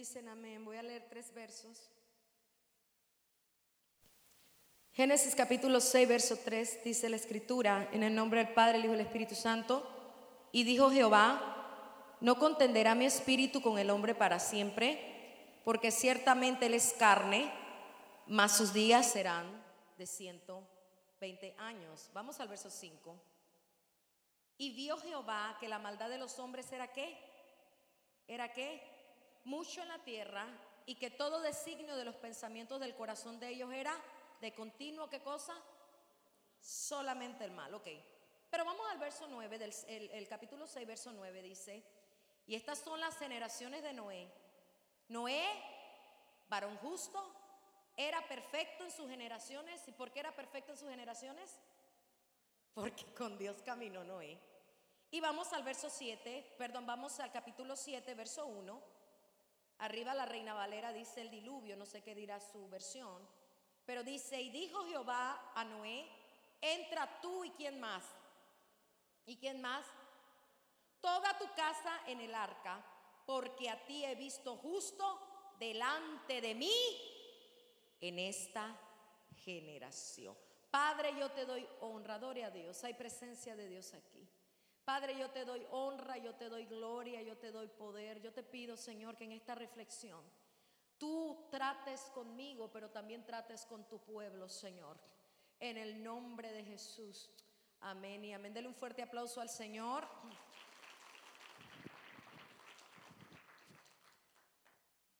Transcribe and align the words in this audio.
dicen 0.00 0.30
amén? 0.30 0.64
Voy 0.64 0.78
a 0.78 0.82
leer 0.82 1.04
tres 1.10 1.30
versos. 1.34 1.90
Génesis 4.92 5.34
capítulo 5.34 5.78
6, 5.78 6.08
verso 6.08 6.38
3 6.42 6.84
dice 6.84 7.10
la 7.10 7.16
escritura, 7.16 7.86
en 7.92 8.02
el 8.02 8.14
nombre 8.14 8.42
del 8.42 8.54
Padre, 8.54 8.78
el 8.78 8.86
Hijo 8.86 8.94
y 8.94 8.96
el 8.96 9.04
Espíritu 9.04 9.34
Santo, 9.34 9.86
y 10.52 10.64
dijo 10.64 10.90
Jehová, 10.90 12.16
no 12.22 12.38
contenderá 12.38 12.94
mi 12.94 13.04
espíritu 13.04 13.60
con 13.60 13.78
el 13.78 13.90
hombre 13.90 14.14
para 14.14 14.38
siempre, 14.40 15.60
porque 15.64 15.90
ciertamente 15.90 16.64
él 16.64 16.72
es 16.72 16.94
carne, 16.94 17.52
mas 18.26 18.56
sus 18.56 18.72
días 18.72 19.12
serán 19.12 19.44
de 19.98 20.06
120 20.06 21.56
años. 21.58 22.08
Vamos 22.14 22.40
al 22.40 22.48
verso 22.48 22.70
5. 22.70 23.22
Y 24.56 24.70
vio 24.70 24.96
Jehová 24.96 25.58
que 25.60 25.68
la 25.68 25.78
maldad 25.78 26.08
de 26.08 26.16
los 26.16 26.38
hombres 26.38 26.72
era 26.72 26.90
qué? 26.90 27.18
Era 28.26 28.50
qué? 28.54 28.89
Mucho 29.50 29.82
en 29.82 29.88
la 29.88 29.98
tierra 29.98 30.46
y 30.86 30.94
que 30.94 31.10
todo 31.10 31.40
designio 31.40 31.96
de 31.96 32.04
los 32.04 32.14
pensamientos 32.14 32.78
del 32.78 32.94
corazón 32.94 33.40
de 33.40 33.48
ellos 33.48 33.72
era 33.72 33.92
de 34.40 34.54
continuo, 34.54 35.10
¿qué 35.10 35.20
cosa? 35.22 35.60
Solamente 36.60 37.42
el 37.42 37.50
mal, 37.50 37.74
ok. 37.74 37.88
Pero 38.48 38.64
vamos 38.64 38.86
al 38.92 38.98
verso 38.98 39.26
9, 39.28 39.58
del 39.58 39.74
el, 39.88 40.28
capítulo 40.28 40.68
6, 40.68 40.86
verso 40.86 41.10
9 41.12 41.42
dice, 41.42 41.82
y 42.46 42.54
estas 42.54 42.78
son 42.78 43.00
las 43.00 43.18
generaciones 43.18 43.82
de 43.82 43.92
Noé. 43.92 44.30
Noé, 45.08 45.44
varón 46.48 46.76
justo, 46.76 47.20
era 47.96 48.24
perfecto 48.28 48.84
en 48.84 48.92
sus 48.92 49.10
generaciones. 49.10 49.82
¿Y 49.88 49.90
por 49.90 50.12
qué 50.12 50.20
era 50.20 50.32
perfecto 50.32 50.70
en 50.70 50.78
sus 50.78 50.88
generaciones? 50.88 51.58
Porque 52.72 53.04
con 53.14 53.36
Dios 53.36 53.60
caminó 53.62 54.04
Noé. 54.04 54.38
Y 55.10 55.20
vamos 55.20 55.52
al 55.52 55.64
verso 55.64 55.90
7, 55.90 56.54
perdón, 56.56 56.86
vamos 56.86 57.18
al 57.18 57.32
capítulo 57.32 57.74
7, 57.74 58.14
verso 58.14 58.46
1. 58.46 58.89
Arriba 59.80 60.14
la 60.14 60.26
reina 60.26 60.54
Valera 60.54 60.92
dice 60.92 61.20
el 61.22 61.30
diluvio, 61.30 61.76
no 61.76 61.86
sé 61.86 62.02
qué 62.02 62.14
dirá 62.14 62.38
su 62.40 62.68
versión. 62.68 63.26
Pero 63.84 64.04
dice, 64.04 64.40
y 64.40 64.50
dijo 64.50 64.86
Jehová 64.86 65.52
a 65.54 65.64
Noé, 65.64 66.06
entra 66.60 67.20
tú 67.20 67.44
y 67.44 67.50
quién 67.50 67.80
más. 67.80 68.04
¿Y 69.26 69.36
quién 69.36 69.60
más? 69.60 69.86
Toda 71.00 71.36
tu 71.38 71.46
casa 71.54 72.02
en 72.06 72.20
el 72.20 72.34
arca, 72.34 72.84
porque 73.24 73.70
a 73.70 73.84
ti 73.86 74.04
he 74.04 74.14
visto 74.14 74.56
justo 74.56 75.54
delante 75.58 76.40
de 76.40 76.54
mí 76.54 76.72
en 78.00 78.18
esta 78.18 78.76
generación. 79.44 80.36
Padre, 80.70 81.14
yo 81.18 81.30
te 81.30 81.46
doy 81.46 81.66
honra, 81.80 82.14
a 82.14 82.50
Dios. 82.50 82.84
Hay 82.84 82.94
presencia 82.94 83.56
de 83.56 83.66
Dios 83.66 83.92
aquí. 83.94 84.28
Padre, 84.84 85.16
yo 85.16 85.30
te 85.30 85.44
doy 85.44 85.66
honra, 85.70 86.18
yo 86.18 86.34
te 86.34 86.48
doy 86.48 86.66
gloria, 86.66 87.22
yo 87.22 87.36
te 87.36 87.52
doy 87.52 87.68
poder. 87.68 88.20
Yo 88.20 88.32
te 88.32 88.42
pido, 88.42 88.76
Señor, 88.76 89.16
que 89.16 89.24
en 89.24 89.32
esta 89.32 89.54
reflexión 89.54 90.22
tú 90.98 91.48
trates 91.50 92.02
conmigo, 92.12 92.70
pero 92.70 92.90
también 92.90 93.24
trates 93.24 93.64
con 93.64 93.88
tu 93.88 93.98
pueblo, 94.00 94.48
Señor. 94.48 94.98
En 95.58 95.76
el 95.76 96.02
nombre 96.02 96.52
de 96.52 96.64
Jesús. 96.64 97.30
Amén 97.80 98.24
y 98.24 98.34
amén. 98.34 98.52
Dele 98.52 98.68
un 98.68 98.74
fuerte 98.74 99.02
aplauso 99.02 99.40
al 99.40 99.48
Señor. 99.48 100.06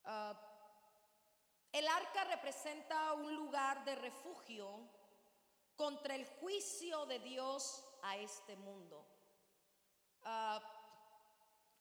Ah, 0.05 0.38
el 1.72 1.86
arca 1.86 2.25
representa 2.25 3.12
un 3.14 3.34
lugar 3.36 3.84
de 3.84 3.94
refugio 3.94 4.69
contra 5.77 6.14
el 6.14 6.27
juicio 6.27 7.06
de 7.06 7.20
Dios 7.20 7.83
a 8.03 8.16
este 8.16 8.56
mundo. 8.56 9.06
Ah, 10.24 10.60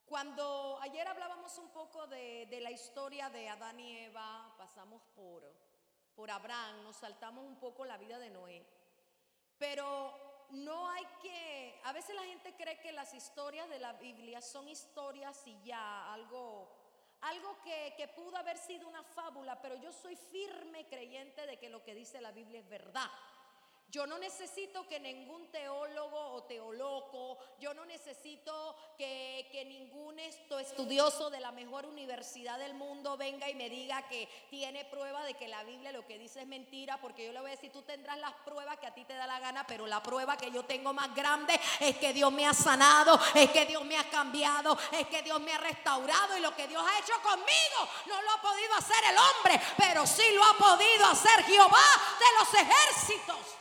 cuando 0.05 0.79
ayer 0.81 1.07
hablábamos 1.07 1.57
un 1.57 1.69
poco 1.69 2.07
de, 2.07 2.47
la 2.61 2.71
historia 2.71 3.29
de 3.29 3.47
Adán 3.47 3.79
y 3.79 3.97
Eva, 3.97 4.55
pasamos 4.57 5.03
por, 5.15 5.43
por 6.15 6.31
Abraham, 6.31 6.83
nos 6.83 6.95
saltamos 6.95 7.45
un 7.45 7.59
poco 7.59 7.85
la 7.85 7.97
vida 7.97 8.17
de 8.17 8.31
Noé. 8.31 8.65
Pero 9.57 10.47
no 10.51 10.89
hay 10.89 11.05
que, 11.21 11.79
a 11.83 11.93
veces 11.93 12.15
la 12.15 12.23
gente 12.23 12.55
cree 12.55 12.79
que 12.79 12.91
las 12.91 13.13
historias 13.13 13.69
de 13.69 13.77
la 13.77 13.93
Biblia 13.93 14.41
son 14.41 14.67
historias 14.67 15.45
y 15.45 15.61
ya, 15.63 16.11
algo, 16.11 16.75
algo 17.21 17.59
que, 17.61 17.93
que 17.95 18.07
pudo 18.07 18.35
haber 18.37 18.57
sido 18.57 18.87
una 18.87 19.03
fábula, 19.03 19.61
pero 19.61 19.75
yo 19.75 19.91
soy 19.91 20.15
firme 20.15 20.87
creyente 20.87 21.45
de 21.45 21.59
que 21.59 21.69
lo 21.69 21.83
que 21.83 21.93
dice 21.93 22.19
la 22.19 22.31
Biblia 22.31 22.61
es 22.61 22.69
verdad. 22.69 23.11
Yo 23.91 24.05
no 24.05 24.19
necesito 24.19 24.87
que 24.87 24.99
ningún 24.99 25.51
teólogo 25.51 26.33
o 26.33 26.43
teoloco, 26.43 27.39
yo 27.59 27.73
no 27.73 27.85
necesito 27.85 28.75
que, 28.95 29.49
que, 29.51 29.65
ningún 29.65 30.19
estudioso 30.19 31.31
de 31.31 31.39
la 31.39 31.51
mejor 31.51 31.87
universidad 31.87 32.59
del 32.59 32.75
mundo 32.75 33.17
venga 33.17 33.49
y 33.49 33.55
me 33.55 33.67
diga 33.67 34.07
que 34.07 34.29
tiene 34.51 34.85
prueba 34.85 35.23
de 35.23 35.33
que 35.33 35.47
la 35.47 35.63
Biblia 35.63 35.91
lo 35.91 36.05
que 36.05 36.19
dice 36.19 36.41
es 36.41 36.47
mentira, 36.47 37.01
porque 37.01 37.25
yo 37.25 37.33
le 37.33 37.39
voy 37.39 37.49
a 37.49 37.55
decir, 37.55 37.71
tú 37.71 37.81
tendrás 37.81 38.19
las 38.19 38.33
pruebas 38.45 38.77
que 38.77 38.85
a 38.85 38.93
ti 38.93 39.05
te 39.05 39.15
da 39.15 39.25
la 39.25 39.39
gana, 39.39 39.65
pero 39.65 39.87
la 39.87 40.03
prueba 40.03 40.37
que 40.37 40.51
yo 40.51 40.63
tengo 40.65 40.93
más 40.93 41.15
grande 41.15 41.59
es 41.79 41.97
que 41.97 42.13
Dios 42.13 42.31
me 42.31 42.45
ha 42.45 42.53
sanado, 42.53 43.19
es 43.33 43.49
que 43.49 43.65
Dios 43.65 43.83
me 43.85 43.97
ha 43.97 44.07
cambiado, 44.07 44.77
es 44.91 45.07
que 45.07 45.23
Dios 45.23 45.41
me 45.41 45.53
ha 45.53 45.57
restaurado 45.57 46.37
y 46.37 46.41
lo 46.41 46.55
que 46.55 46.67
Dios 46.67 46.83
ha 46.87 46.99
hecho 46.99 47.19
conmigo 47.23 47.89
no 48.05 48.21
lo 48.21 48.31
ha 48.33 48.41
podido 48.41 48.75
hacer 48.75 49.03
el 49.09 49.17
hombre, 49.17 49.59
pero 49.77 50.05
sí 50.05 50.31
lo 50.35 50.43
ha 50.43 50.53
podido 50.53 51.05
hacer 51.07 51.43
Jehová 51.45 51.87
de 52.19 52.39
los 52.39 52.53
ejércitos. 52.53 53.59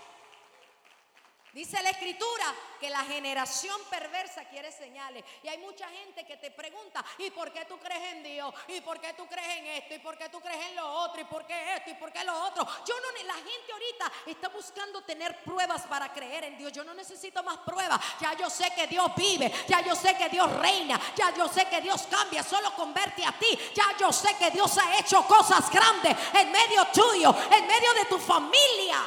Dice 1.52 1.82
la 1.82 1.90
escritura 1.90 2.54
que 2.78 2.90
la 2.90 3.04
generación 3.04 3.80
perversa 3.90 4.44
quiere 4.44 4.70
señales. 4.70 5.24
Y 5.42 5.48
hay 5.48 5.58
mucha 5.58 5.88
gente 5.88 6.24
que 6.24 6.36
te 6.36 6.50
pregunta, 6.50 7.04
¿y 7.18 7.30
por 7.30 7.52
qué 7.52 7.64
tú 7.64 7.78
crees 7.78 8.14
en 8.14 8.22
Dios? 8.22 8.54
¿Y 8.68 8.80
por 8.80 9.00
qué 9.00 9.14
tú 9.14 9.26
crees 9.26 9.58
en 9.58 9.66
esto? 9.66 9.94
¿Y 9.94 9.98
por 9.98 10.16
qué 10.16 10.28
tú 10.28 10.40
crees 10.40 10.66
en 10.66 10.76
lo 10.76 10.86
otro? 10.86 11.20
¿Y 11.20 11.24
por 11.24 11.46
qué 11.46 11.74
esto? 11.74 11.90
¿Y 11.90 11.94
por 11.94 12.12
qué 12.12 12.24
lo 12.24 12.44
otro? 12.44 12.66
Yo 12.86 12.94
no, 13.00 13.08
la 13.24 13.34
gente 13.34 13.72
ahorita 13.72 14.12
está 14.26 14.48
buscando 14.48 15.02
tener 15.02 15.42
pruebas 15.42 15.82
para 15.82 16.12
creer 16.12 16.44
en 16.44 16.58
Dios. 16.58 16.72
Yo 16.72 16.84
no 16.84 16.94
necesito 16.94 17.42
más 17.42 17.58
pruebas. 17.58 18.00
Ya 18.20 18.34
yo 18.34 18.48
sé 18.48 18.70
que 18.74 18.86
Dios 18.86 19.10
vive. 19.16 19.52
Ya 19.68 19.80
yo 19.82 19.94
sé 19.94 20.16
que 20.16 20.28
Dios 20.28 20.50
reina. 20.58 21.00
Ya 21.14 21.34
yo 21.34 21.48
sé 21.48 21.66
que 21.66 21.80
Dios 21.80 22.06
cambia. 22.10 22.42
Solo 22.42 22.74
converte 22.74 23.24
a 23.24 23.32
ti. 23.32 23.58
Ya 23.74 23.96
yo 23.98 24.12
sé 24.12 24.36
que 24.38 24.50
Dios 24.50 24.76
ha 24.78 24.98
hecho 24.98 25.22
cosas 25.26 25.70
grandes 25.70 26.16
en 26.34 26.50
medio 26.50 26.86
tuyo, 26.86 27.34
en 27.50 27.66
medio 27.66 27.94
de 27.94 28.04
tu 28.06 28.18
familia. 28.18 29.02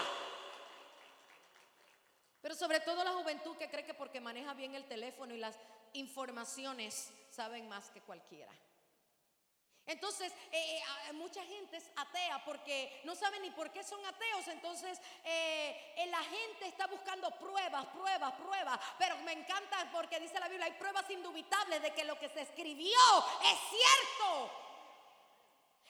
Pero 2.52 2.60
sobre 2.60 2.82
todo 2.82 3.02
la 3.06 3.14
juventud 3.14 3.56
que 3.56 3.70
cree 3.70 3.86
que 3.86 3.94
porque 3.94 4.20
maneja 4.20 4.54
bien 4.54 4.76
el 4.76 4.84
teléfono 4.84 5.34
y 5.34 5.38
las 5.38 5.58
informaciones 5.94 7.10
saben 7.30 7.70
más 7.70 7.90
que 7.92 8.02
cualquiera. 8.02 8.52
Entonces, 9.86 10.34
eh, 10.52 10.82
eh, 11.08 11.14
mucha 11.14 11.42
gente 11.46 11.78
es 11.78 11.90
atea 11.96 12.44
porque 12.44 13.00
no 13.06 13.16
sabe 13.16 13.40
ni 13.40 13.52
por 13.52 13.72
qué 13.72 13.86
son 13.86 14.06
ateos. 14.06 14.50
Entonces, 14.50 15.00
eh, 15.24 16.06
la 16.10 16.22
gente 16.24 16.68
está 16.68 16.88
buscando 16.88 17.32
pruebas, 17.40 17.86
pruebas, 17.86 18.34
pruebas. 18.34 18.80
Pero 18.98 19.16
me 19.20 19.32
encanta 19.32 19.90
porque 19.94 20.20
dice 20.20 20.38
la 20.38 20.50
Biblia, 20.50 20.66
hay 20.66 20.74
pruebas 20.74 21.10
indubitables 21.10 21.82
de 21.82 21.94
que 21.94 22.04
lo 22.04 22.20
que 22.20 22.28
se 22.28 22.42
escribió 22.42 23.00
es 23.46 23.60
cierto. 23.70 24.71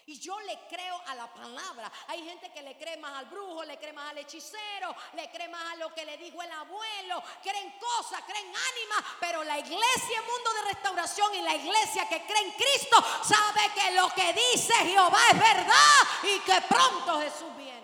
Y 0.06 0.20
yo 0.20 0.40
le 0.42 0.60
creo 0.68 1.02
a 1.08 1.16
la 1.16 1.32
palabra. 1.32 1.92
Hay 2.08 2.24
gente 2.24 2.52
que 2.52 2.62
le 2.62 2.78
cree 2.78 2.98
más 2.98 3.14
al 3.20 3.26
brujo, 3.26 3.64
le 3.64 3.78
cree 3.78 3.94
más 3.94 4.12
al 4.12 4.18
hechicero, 4.18 4.96
le 5.14 5.30
cree 5.30 5.48
más 5.48 5.74
a 5.74 5.76
lo 5.78 5.94
que 5.94 6.06
le 6.06 6.18
dijo 6.18 6.42
el 6.42 6.52
abuelo. 6.52 7.22
Creen 7.44 7.74
cosas, 7.80 8.22
creen 8.26 8.48
ánimas. 8.48 9.16
Pero 9.20 9.44
la 9.44 9.60
iglesia, 9.60 10.22
mundo 10.22 10.54
de 10.54 10.74
restauración 10.74 11.36
y 11.36 11.42
la 11.42 11.56
iglesia 11.56 12.08
que 12.10 12.26
cree 12.26 12.42
en 12.42 12.52
Cristo 12.52 13.04
sabe 13.24 13.72
que 13.76 13.92
lo 13.92 14.10
que 14.14 14.34
dice 14.34 14.74
Jehová 14.74 15.20
es 15.32 15.40
verdad 15.40 16.02
y 16.24 16.40
que 16.40 16.62
pronto 16.68 17.20
Jesús 17.22 17.56
viene. 17.56 17.81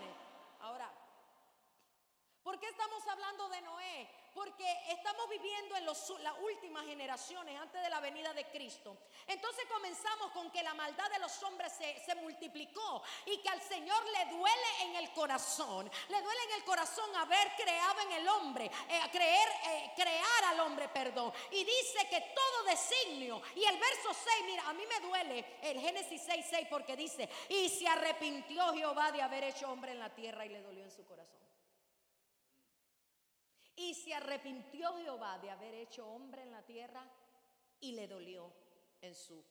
¿Por 2.57 2.65
qué 2.65 2.69
estamos 2.71 3.07
hablando 3.07 3.49
de 3.49 3.61
Noé? 3.61 4.09
porque 4.37 4.71
estamos 4.89 5.27
viviendo 5.29 5.75
en 5.75 5.85
las 5.87 6.11
últimas 6.43 6.85
generaciones 6.85 7.59
antes 7.59 7.81
de 7.81 7.89
la 7.89 7.99
venida 7.99 8.31
de 8.33 8.45
Cristo. 8.45 8.95
Entonces 9.25 9.65
comenzamos 9.65 10.29
con 10.31 10.51
que 10.51 10.61
la 10.61 10.75
maldad 10.75 11.09
de 11.09 11.17
los 11.17 11.41
hombres 11.41 11.73
se, 11.73 12.15
multiplicó 12.17 13.01
y 13.25 13.39
que 13.39 13.49
al 13.49 13.59
Señor 13.59 13.99
le 14.05 14.37
duele 14.37 14.81
en 14.83 14.95
el 14.97 15.11
corazón, 15.11 15.89
le 16.09 16.21
duele 16.21 16.43
en 16.49 16.51
el 16.51 16.63
corazón 16.65 17.15
haber 17.15 17.47
creado 17.55 18.01
en 18.01 18.11
el 18.11 18.27
hombre, 18.27 18.65
eh, 18.65 19.01
creer, 19.11 19.49
eh, 19.69 19.93
crear 19.95 20.43
al 20.49 20.59
hombre, 20.59 20.87
perdón. 20.89 21.33
Y 21.49 21.63
dice 21.63 22.07
que 22.07 22.21
todo 22.35 22.63
designio, 22.65 23.41
y 23.55 23.63
el 23.63 23.79
verso 23.79 24.13
6, 24.13 24.45
mira, 24.45 24.69
a 24.69 24.73
mí 24.73 24.83
me 24.85 24.99
duele 24.99 25.57
el 25.63 25.79
Génesis 25.79 26.21
6, 26.23 26.45
6 26.47 26.67
porque 26.69 26.95
dice, 26.95 27.27
y 27.49 27.69
se 27.69 27.87
arrepintió 27.87 28.71
Jehová 28.75 29.11
de 29.11 29.23
haber 29.23 29.45
hecho 29.45 29.67
hombre 29.71 29.93
en 29.93 29.99
la 29.99 30.13
tierra 30.13 30.45
y 30.45 30.49
le 30.49 30.61
dolió 30.61 30.83
en 30.83 30.91
su 30.91 31.03
corazón. 31.05 31.46
Y 33.77 33.93
se 33.93 34.13
arrepintió 34.13 34.97
Jehová 34.97 35.39
de 35.39 35.49
haber 35.49 35.73
hecho 35.73 36.05
hombre 36.05 36.41
en 36.41 36.51
la 36.51 36.63
tierra 36.63 37.09
y 37.79 37.93
le 37.93 38.07
dolió 38.07 38.51
en 39.01 39.15
su 39.15 39.41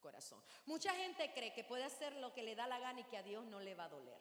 corazón. 0.00 0.42
Mucha 0.66 0.92
gente 0.94 1.32
cree 1.32 1.54
que 1.54 1.64
puede 1.64 1.84
hacer 1.84 2.14
lo 2.16 2.34
que 2.34 2.42
le 2.42 2.54
da 2.54 2.66
la 2.66 2.78
gana 2.78 3.00
y 3.00 3.04
que 3.04 3.16
a 3.16 3.22
Dios 3.22 3.46
no 3.46 3.60
le 3.60 3.74
va 3.74 3.84
a 3.84 3.88
doler. 3.88 4.20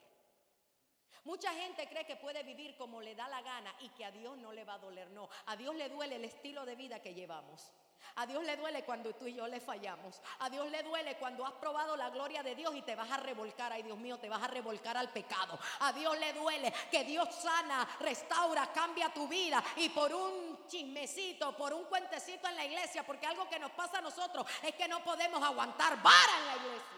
Mucha 1.24 1.52
gente 1.54 1.90
cree 1.90 2.06
que 2.06 2.16
puede 2.16 2.42
vivir 2.44 2.78
como 2.78 3.02
le 3.02 3.14
da 3.14 3.28
la 3.28 3.42
gana 3.42 3.76
y 3.82 3.90
que 3.90 4.06
a 4.06 4.12
Dios 4.12 4.38
no 4.38 4.54
le 4.54 4.64
va 4.64 4.76
a 4.76 4.80
doler. 4.80 5.10
No, 5.12 5.28
a 5.48 5.58
Dios 5.58 5.76
le 5.76 5.90
duele 5.90 6.16
el 6.16 6.24
estilo 6.24 6.66
de 6.66 6.76
vida 6.76 7.02
que 7.02 7.14
llevamos. 7.14 7.70
A 8.16 8.26
Dios 8.26 8.44
le 8.44 8.56
duele 8.58 8.84
cuando 8.84 9.14
tú 9.14 9.28
y 9.28 9.36
yo 9.36 9.48
le 9.48 9.60
fallamos. 9.60 10.22
A 10.40 10.50
Dios 10.50 10.70
le 10.72 10.82
duele 10.84 11.18
cuando 11.18 11.46
has 11.46 11.54
probado 11.54 11.96
la 11.96 12.10
gloria 12.10 12.42
de 12.42 12.56
Dios 12.56 12.76
y 12.76 12.82
te 12.82 12.96
vas 12.96 13.12
a 13.12 13.18
revolcar. 13.18 13.72
Ay, 13.72 13.84
Dios 13.84 13.98
mío, 13.98 14.18
te 14.18 14.30
vas 14.30 14.42
a 14.42 14.48
revolcar 14.48 14.98
al 14.98 15.10
pecado. 15.10 15.60
A 15.82 15.94
Dios 15.94 16.18
le 16.18 16.34
duele 16.34 16.74
que 16.90 17.04
Dios 17.04 17.30
sana, 17.36 17.88
restaura, 18.00 18.72
cambia 18.72 19.14
tu 19.14 19.28
vida. 19.28 19.64
Y 19.76 19.90
por 19.90 20.14
un 20.14 20.66
chismecito, 20.68 21.56
por 21.56 21.74
un 21.74 21.86
cuentecito 21.86 22.48
en 22.48 22.56
la 22.56 22.66
iglesia, 22.66 23.06
porque 23.06 23.28
algo 23.28 23.48
que 23.48 23.60
nos 23.60 23.72
pasa 23.72 24.00
a 24.00 24.02
nosotros 24.02 24.46
es 24.64 24.74
que 24.76 24.88
no 24.88 25.04
podemos 25.04 25.42
aguantar 25.44 26.02
vara 26.02 26.38
en 26.40 26.46
la 26.46 26.56
iglesia. 26.56 26.98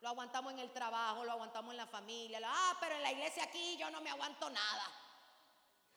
Lo 0.00 0.08
aguantamos 0.10 0.52
en 0.52 0.58
el 0.58 0.70
trabajo, 0.72 1.24
lo 1.24 1.32
aguantamos 1.32 1.72
en 1.72 1.78
la 1.78 1.86
familia. 1.86 2.38
Ah, 2.44 2.76
pero 2.80 2.94
en 2.96 3.02
la 3.02 3.12
iglesia 3.12 3.44
aquí 3.44 3.76
yo 3.76 3.90
no 3.90 4.00
me 4.00 4.10
aguanto 4.10 4.50
nada. 4.50 5.05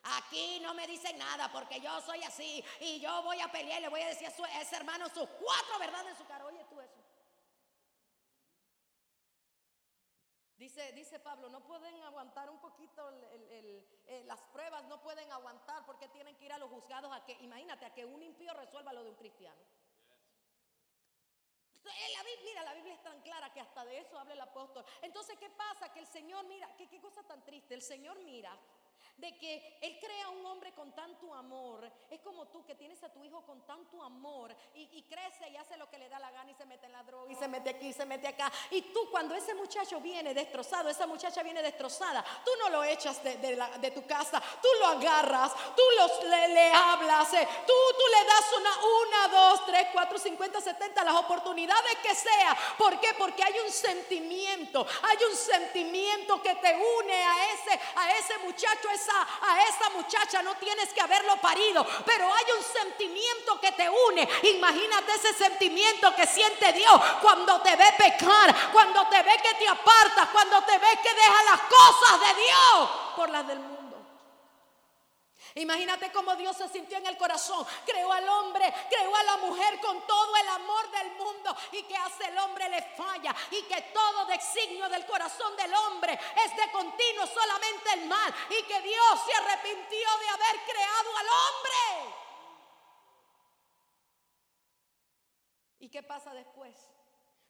Aquí 0.04 0.60
no 0.62 0.74
me 0.74 0.88
dicen 0.88 1.18
nada 1.18 1.52
porque 1.52 1.82
yo 1.82 2.00
soy 2.02 2.24
así 2.24 2.64
y 2.80 3.00
yo 3.00 3.22
voy 3.24 3.40
a 3.42 3.52
pelear 3.52 3.80
y 3.80 3.84
le 3.84 3.90
voy 3.90 4.02
a 4.02 4.08
decir 4.08 4.28
a, 4.28 4.62
ese 4.62 4.76
hermano 4.78 5.10
sus 5.10 5.28
cuatro 5.28 5.80
verdades 5.80 6.12
en 6.12 6.18
su 6.18 6.26
cara. 6.26 6.46
Oye 6.46 6.66
tú 6.70 6.80
eso. 6.80 7.04
Dice, 10.56 10.92
dice 10.92 11.20
Pablo, 11.20 11.48
no 11.50 11.64
pueden 11.64 11.96
aguantar 12.04 12.50
un 12.50 12.60
poquito 12.60 13.10
eh, 13.32 14.24
las 14.26 14.42
pruebas, 14.52 14.84
no 14.86 15.02
pueden 15.02 15.32
aguantar 15.32 15.86
porque 15.86 16.10
tienen 16.10 16.36
que 16.36 16.46
ir 16.46 16.54
a 16.54 16.58
los 16.58 16.70
juzgados 16.70 17.14
a 17.14 17.24
que, 17.24 17.32
imagínate, 17.42 17.86
a 17.86 17.94
que 17.94 18.04
un 18.04 18.22
impío 18.22 18.54
resuelva 18.54 18.92
lo 18.92 19.04
de 19.04 19.10
un 19.10 19.16
cristiano. 19.16 19.62
La 21.86 22.24
Biblia, 22.24 22.44
mira, 22.44 22.64
la 22.64 22.74
Biblia 22.74 22.94
es 22.94 23.02
tan 23.02 23.22
clara 23.22 23.54
que 23.54 23.62
hasta 23.62 23.86
de 23.86 24.00
eso 24.00 24.20
habla 24.20 24.34
el 24.34 24.42
apóstol. 24.42 24.86
Entonces, 25.02 25.38
¿qué 25.40 25.50
pasa? 25.50 25.92
Que 25.94 26.02
el 26.02 26.08
Señor, 26.08 26.46
mira, 26.46 26.70
qué, 26.76 26.90
qué 26.90 27.00
cosa 27.00 27.24
tan 27.24 27.44
triste. 27.44 27.74
El 27.74 27.82
Señor 27.82 28.20
mira 28.20 28.56
de 29.20 29.38
que 29.38 29.78
Él 29.82 29.98
crea 30.00 30.30
un 30.30 30.46
hombre 30.46 30.72
con 30.74 30.94
tanto 30.94 31.34
amor. 31.36 31.90
Es 32.10 32.22
como 32.22 32.48
tú 32.48 32.66
que 32.66 32.76
tienes 32.76 33.04
a 33.04 33.10
tu 33.10 33.24
hijo 33.24 33.42
con 33.46 33.66
tanto 33.66 34.02
amor 34.02 34.56
y, 34.76 35.04
crece 35.04 35.50
y 35.50 35.58
hace 35.58 35.76
lo 35.78 35.90
que 35.90 35.98
le 35.98 36.08
da 36.10 36.20
la 36.20 36.32
gana 36.32 36.52
y 36.52 36.54
se 36.54 36.66
mete 36.66 36.86
en 36.86 36.94
la 36.94 37.04
droga 37.04 37.32
y 37.32 37.36
se 37.36 37.48
mete 37.48 37.70
aquí 37.72 37.88
y 37.88 37.94
se 37.94 38.06
mete 38.06 38.28
acá. 38.28 38.52
Y 38.72 38.82
tú 38.94 39.10
cuando 39.12 39.36
ese 39.36 39.54
muchacho 39.54 40.00
viene 40.00 40.34
destrozado, 40.34 40.90
esa 40.90 41.06
muchacha 41.06 41.44
viene 41.44 41.62
destrozada, 41.62 42.24
tú 42.46 42.52
no 42.60 42.70
lo 42.70 42.84
echas 42.84 43.22
de, 43.24 43.92
tu 43.92 44.06
casa, 44.06 44.42
tú 44.62 44.68
lo 44.80 44.88
agarras, 44.88 45.54
tú 45.76 45.82
los, 45.98 46.24
le, 46.24 46.72
hablas, 46.72 47.34
eh, 47.34 47.48
tú, 47.66 47.74
tú 47.74 48.04
le 48.18 48.26
das 48.26 48.54
una, 48.58 48.72
una, 49.02 49.28
dos, 49.28 49.66
tres, 49.66 49.88
cuatro, 49.92 50.18
cincuenta, 50.18 50.62
setenta, 50.62 51.04
las 51.04 51.16
oportunidades 51.16 51.98
que 52.02 52.16
sea. 52.16 52.58
¿Por 52.78 53.00
qué? 53.00 53.14
Porque 53.18 53.44
hay 53.44 53.60
un 53.66 53.72
sentimiento, 53.72 54.86
hay 55.04 55.18
un 55.30 55.36
sentimiento 55.36 56.42
que 56.42 56.56
te 56.56 56.76
une 56.76 57.24
a 57.24 57.54
ese, 57.54 57.80
a 57.96 58.18
ese 58.18 58.38
muchacho, 58.40 58.90
esa 58.90 59.09
a 59.42 59.64
esa 59.64 59.90
muchacha 59.92 60.42
no 60.42 60.56
tienes 60.56 60.94
que 60.94 61.02
haberlo 61.02 61.36
parido, 61.38 61.86
pero 62.06 62.26
hay 62.34 62.46
un 62.58 62.64
sentimiento 62.64 63.60
que 63.60 63.72
te 63.72 63.90
une. 63.90 64.28
Imagínate 64.56 65.14
ese 65.14 65.34
sentimiento 65.34 66.14
que 66.16 66.28
siente 66.28 66.74
Dios 66.74 67.02
cuando 67.22 67.62
te 67.62 67.76
ve 67.76 67.94
pecar, 67.98 68.72
cuando 68.72 69.08
te 69.08 69.22
ve 69.24 69.40
que 69.42 69.54
te 69.56 69.68
apartas, 69.68 70.30
cuando 70.30 70.62
te 70.64 70.78
ve 70.78 71.00
que 71.02 71.14
deja 71.14 71.44
las 71.44 71.62
cosas 71.62 72.20
de 72.20 72.42
Dios 72.42 72.90
por 73.16 73.30
las 73.30 73.48
del 73.48 73.60
mundo. 73.60 73.80
Imagínate 75.56 76.12
cómo 76.12 76.36
Dios 76.36 76.56
se 76.56 76.68
sintió 76.70 76.98
en 76.98 77.08
el 77.08 77.18
corazón. 77.18 77.66
Creó 77.86 78.12
al 78.12 78.28
hombre, 78.28 78.74
creó 78.90 79.16
a 79.16 79.24
la 79.24 79.38
mujer 79.38 79.80
con 79.80 80.06
todo 80.06 80.36
el 80.36 80.48
amor 80.48 80.92
del 80.92 81.12
mundo. 81.14 81.56
¿Y 81.72 81.84
que 81.84 81.96
hace 81.96 82.26
el 82.26 82.38
hombre? 82.38 82.70
Le 82.70 82.82
falla. 82.96 83.36
Y 83.52 83.64
que 83.64 83.82
todo 83.94 84.26
designio 84.26 84.88
del 84.90 85.06
corazón 85.06 85.56
del 85.56 85.74
hombre 85.74 86.14
es 86.14 86.56
de 86.56 86.72
continuo 86.72 87.26
solamente 87.28 87.94
el 87.94 88.06
mal. 88.08 88.34
Y 88.50 88.64
que 88.64 88.82
Dios 88.82 89.20
se 89.26 89.34
arrepintió 89.34 90.08
de 90.20 90.30
haber 90.30 90.62
creado 90.66 91.18
al 91.18 91.28
hombre. 91.28 92.16
¿Y 95.80 95.90
qué 95.90 96.04
pasa 96.04 96.34
después? 96.34 96.76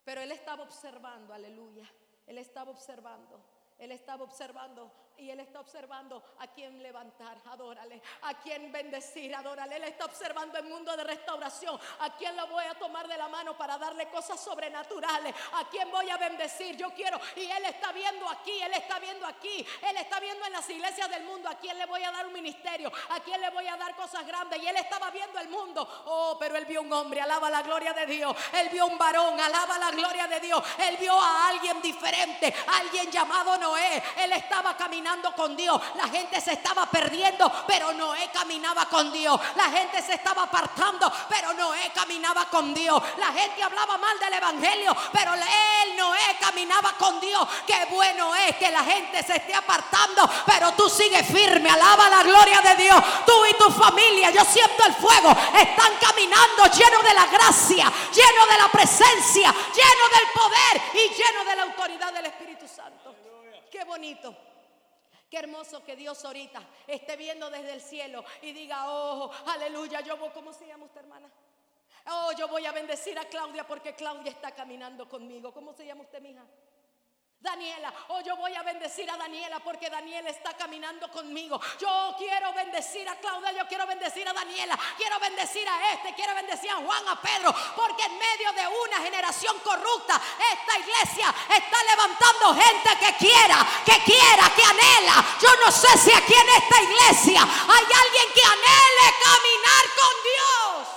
Pero 0.03 0.21
él 0.21 0.31
estaba 0.31 0.63
observando, 0.63 1.33
aleluya. 1.33 1.91
Él 2.25 2.37
estaba 2.37 2.71
observando. 2.71 3.43
Él 3.77 3.91
estaba 3.91 4.23
observando 4.23 4.91
y 5.19 5.29
Él 5.29 5.39
está 5.39 5.59
observando 5.59 6.23
a 6.39 6.47
quién 6.47 6.81
levantar, 6.81 7.37
adórale, 7.51 8.01
a 8.23 8.33
quién 8.35 8.71
bendecir, 8.71 9.35
adórale. 9.35 9.75
Él 9.75 9.83
está 9.83 10.05
observando 10.05 10.57
el 10.57 10.65
mundo 10.65 10.95
de 10.95 11.03
restauración, 11.03 11.79
a 11.99 12.15
quién 12.15 12.35
lo 12.35 12.47
voy 12.47 12.65
a 12.65 12.75
tomar 12.75 13.07
de 13.07 13.17
la 13.17 13.27
mano 13.27 13.57
para 13.57 13.77
darle 13.77 14.07
cosas 14.09 14.39
sobrenaturales, 14.39 15.35
a 15.53 15.67
quién 15.69 15.91
voy 15.91 16.09
a 16.09 16.17
bendecir. 16.17 16.77
Yo 16.77 16.93
quiero, 16.93 17.19
y 17.35 17.41
Él 17.41 17.65
está 17.65 17.91
viendo 17.91 18.27
aquí, 18.29 18.61
Él 18.61 18.73
está 18.73 18.99
viendo 18.99 19.25
aquí, 19.25 19.65
Él 19.81 19.97
está 19.97 20.19
viendo 20.19 20.45
en 20.45 20.53
las 20.53 20.69
iglesias 20.69 21.09
del 21.09 21.23
mundo 21.23 21.49
a 21.49 21.55
quién 21.55 21.77
le 21.77 21.85
voy 21.85 22.03
a 22.03 22.11
dar 22.11 22.25
un 22.25 22.33
ministerio, 22.33 22.91
a 23.09 23.19
quién 23.19 23.41
le 23.41 23.49
voy 23.49 23.67
a 23.67 23.77
dar 23.77 23.95
cosas 23.95 24.25
grandes. 24.25 24.61
Y 24.61 24.67
Él 24.67 24.77
estaba 24.77 25.11
viendo 25.11 25.39
el 25.39 25.49
mundo, 25.49 25.87
oh, 26.05 26.37
pero 26.39 26.55
Él 26.55 26.65
vio 26.65 26.81
un 26.81 26.91
hombre, 26.93 27.21
alaba 27.21 27.49
la 27.49 27.61
gloria 27.61 27.93
de 27.93 28.05
Dios. 28.05 28.35
Él 28.53 28.69
vio 28.69 28.85
un 28.85 28.97
varón, 28.97 29.39
alaba 29.39 29.77
la 29.77 29.91
gloria 29.91 30.27
de 30.27 30.39
Dios. 30.39 30.63
Él 30.77 30.97
vio 30.97 31.13
a 31.13 31.49
alguien 31.49 31.81
diferente, 31.81 32.53
alguien 32.67 33.11
llamado 33.11 33.57
Noé. 33.57 34.01
Él 34.17 34.31
estaba 34.33 34.75
caminando 34.77 35.08
con 35.35 35.55
Dios. 35.55 35.81
La 35.95 36.07
gente 36.07 36.39
se 36.39 36.53
estaba 36.53 36.85
perdiendo, 36.85 37.51
pero 37.65 37.91
Noé 37.93 38.29
caminaba 38.31 38.85
con 38.85 39.11
Dios. 39.11 39.39
La 39.55 39.65
gente 39.65 40.01
se 40.01 40.13
estaba 40.13 40.43
apartando, 40.43 41.11
pero 41.27 41.53
Noé 41.53 41.91
caminaba 41.93 42.45
con 42.45 42.73
Dios. 42.73 43.01
La 43.17 43.27
gente 43.27 43.63
hablaba 43.63 43.97
mal 43.97 44.19
del 44.19 44.33
Evangelio, 44.33 44.95
pero 45.11 45.33
él, 45.33 45.97
Noé, 45.97 46.37
caminaba 46.39 46.93
con 46.93 47.19
Dios. 47.19 47.47
Qué 47.65 47.87
bueno 47.89 48.35
es 48.35 48.55
que 48.57 48.69
la 48.69 48.83
gente 48.83 49.23
se 49.23 49.37
esté 49.37 49.53
apartando, 49.53 50.29
pero 50.45 50.73
tú 50.73 50.87
sigues 50.89 51.25
firme. 51.25 51.69
Alaba 51.69 52.09
la 52.09 52.23
gloria 52.23 52.61
de 52.61 52.83
Dios. 52.83 53.03
Tú 53.25 53.45
y 53.45 53.53
tu 53.55 53.71
familia, 53.71 54.29
yo 54.29 54.43
siento 54.45 54.85
el 54.85 54.93
fuego. 54.93 55.31
Están 55.31 55.93
caminando 55.99 56.65
lleno 56.65 57.01
de 57.01 57.13
la 57.13 57.25
gracia, 57.25 57.91
lleno 58.13 58.45
de 58.45 58.57
la 58.57 58.67
presencia, 58.69 59.51
lleno 59.73 60.09
del 60.13 60.27
poder 60.33 60.81
y 60.93 61.15
lleno 61.15 61.43
de 61.45 61.55
la 61.55 61.63
autoridad 61.63 62.13
del 62.13 62.27
Espíritu 62.27 62.67
Santo. 62.67 63.15
Qué 63.71 63.83
bonito. 63.83 64.48
Qué 65.29 65.37
hermoso 65.37 65.83
que 65.83 65.95
Dios 65.95 66.25
ahorita 66.25 66.61
esté 66.87 67.15
viendo 67.15 67.49
desde 67.49 67.73
el 67.73 67.81
cielo 67.81 68.23
y 68.41 68.51
diga, 68.51 68.91
oh, 68.91 69.31
aleluya, 69.45 70.01
yo 70.01 70.17
voy, 70.17 70.29
¿cómo 70.29 70.51
se 70.51 70.65
llama 70.65 70.85
usted 70.85 71.01
hermana? 71.01 71.29
Oh, 72.07 72.31
yo 72.37 72.47
voy 72.47 72.65
a 72.65 72.71
bendecir 72.71 73.17
a 73.19 73.25
Claudia 73.25 73.67
porque 73.67 73.93
Claudia 73.93 74.31
está 74.31 74.51
caminando 74.51 75.07
conmigo. 75.07 75.53
¿Cómo 75.53 75.73
se 75.73 75.85
llama 75.85 76.01
usted, 76.01 76.21
mija? 76.21 76.43
Daniela, 77.41 77.93
oh 78.09 78.19
yo 78.19 78.35
voy 78.35 78.53
a 78.53 78.63
bendecir 78.63 79.09
a 79.09 79.15
Daniela 79.15 79.61
porque 79.61 79.89
Daniela 79.89 80.29
está 80.29 80.57
caminando 80.57 81.09
conmigo. 81.09 81.57
Yo 81.79 82.13
quiero 82.17 82.51
bendecir 82.51 83.07
a 83.07 83.15
Claudia, 83.15 83.53
yo 83.53 83.65
quiero 83.65 83.87
bendecir 83.87 84.27
a 84.27 84.33
Daniela, 84.33 84.77
quiero 84.97 85.17
bendecir 85.21 85.65
a 85.69 85.93
este, 85.93 86.13
quiero 86.15 86.35
bendecir 86.35 86.69
a 86.69 86.75
Juan, 86.75 87.07
a 87.07 87.21
Pedro, 87.21 87.55
porque 87.77 88.03
en 88.03 88.17
medio 88.17 88.51
de 88.51 88.67
una 88.67 88.97
generación 88.97 89.57
corrupta, 89.59 90.19
esta 90.51 90.79
iglesia 90.79 91.33
está 91.55 91.83
levantando 91.83 92.55
gente 92.55 92.89
que 92.99 93.25
quiera, 93.25 93.65
que 93.85 94.03
quiera, 94.03 94.49
que 94.53 94.63
anhela. 94.63 95.25
Yo 95.41 95.49
no 95.63 95.71
sé 95.71 95.97
si 95.97 96.11
aquí 96.11 96.33
en 96.33 96.49
esta 96.49 96.81
iglesia 96.81 97.41
hay 97.41 97.85
alguien 97.85 98.33
que 98.33 98.43
anhele 98.43 99.15
caminar 99.23 99.85
con 99.95 100.23
Dios. 100.25 100.87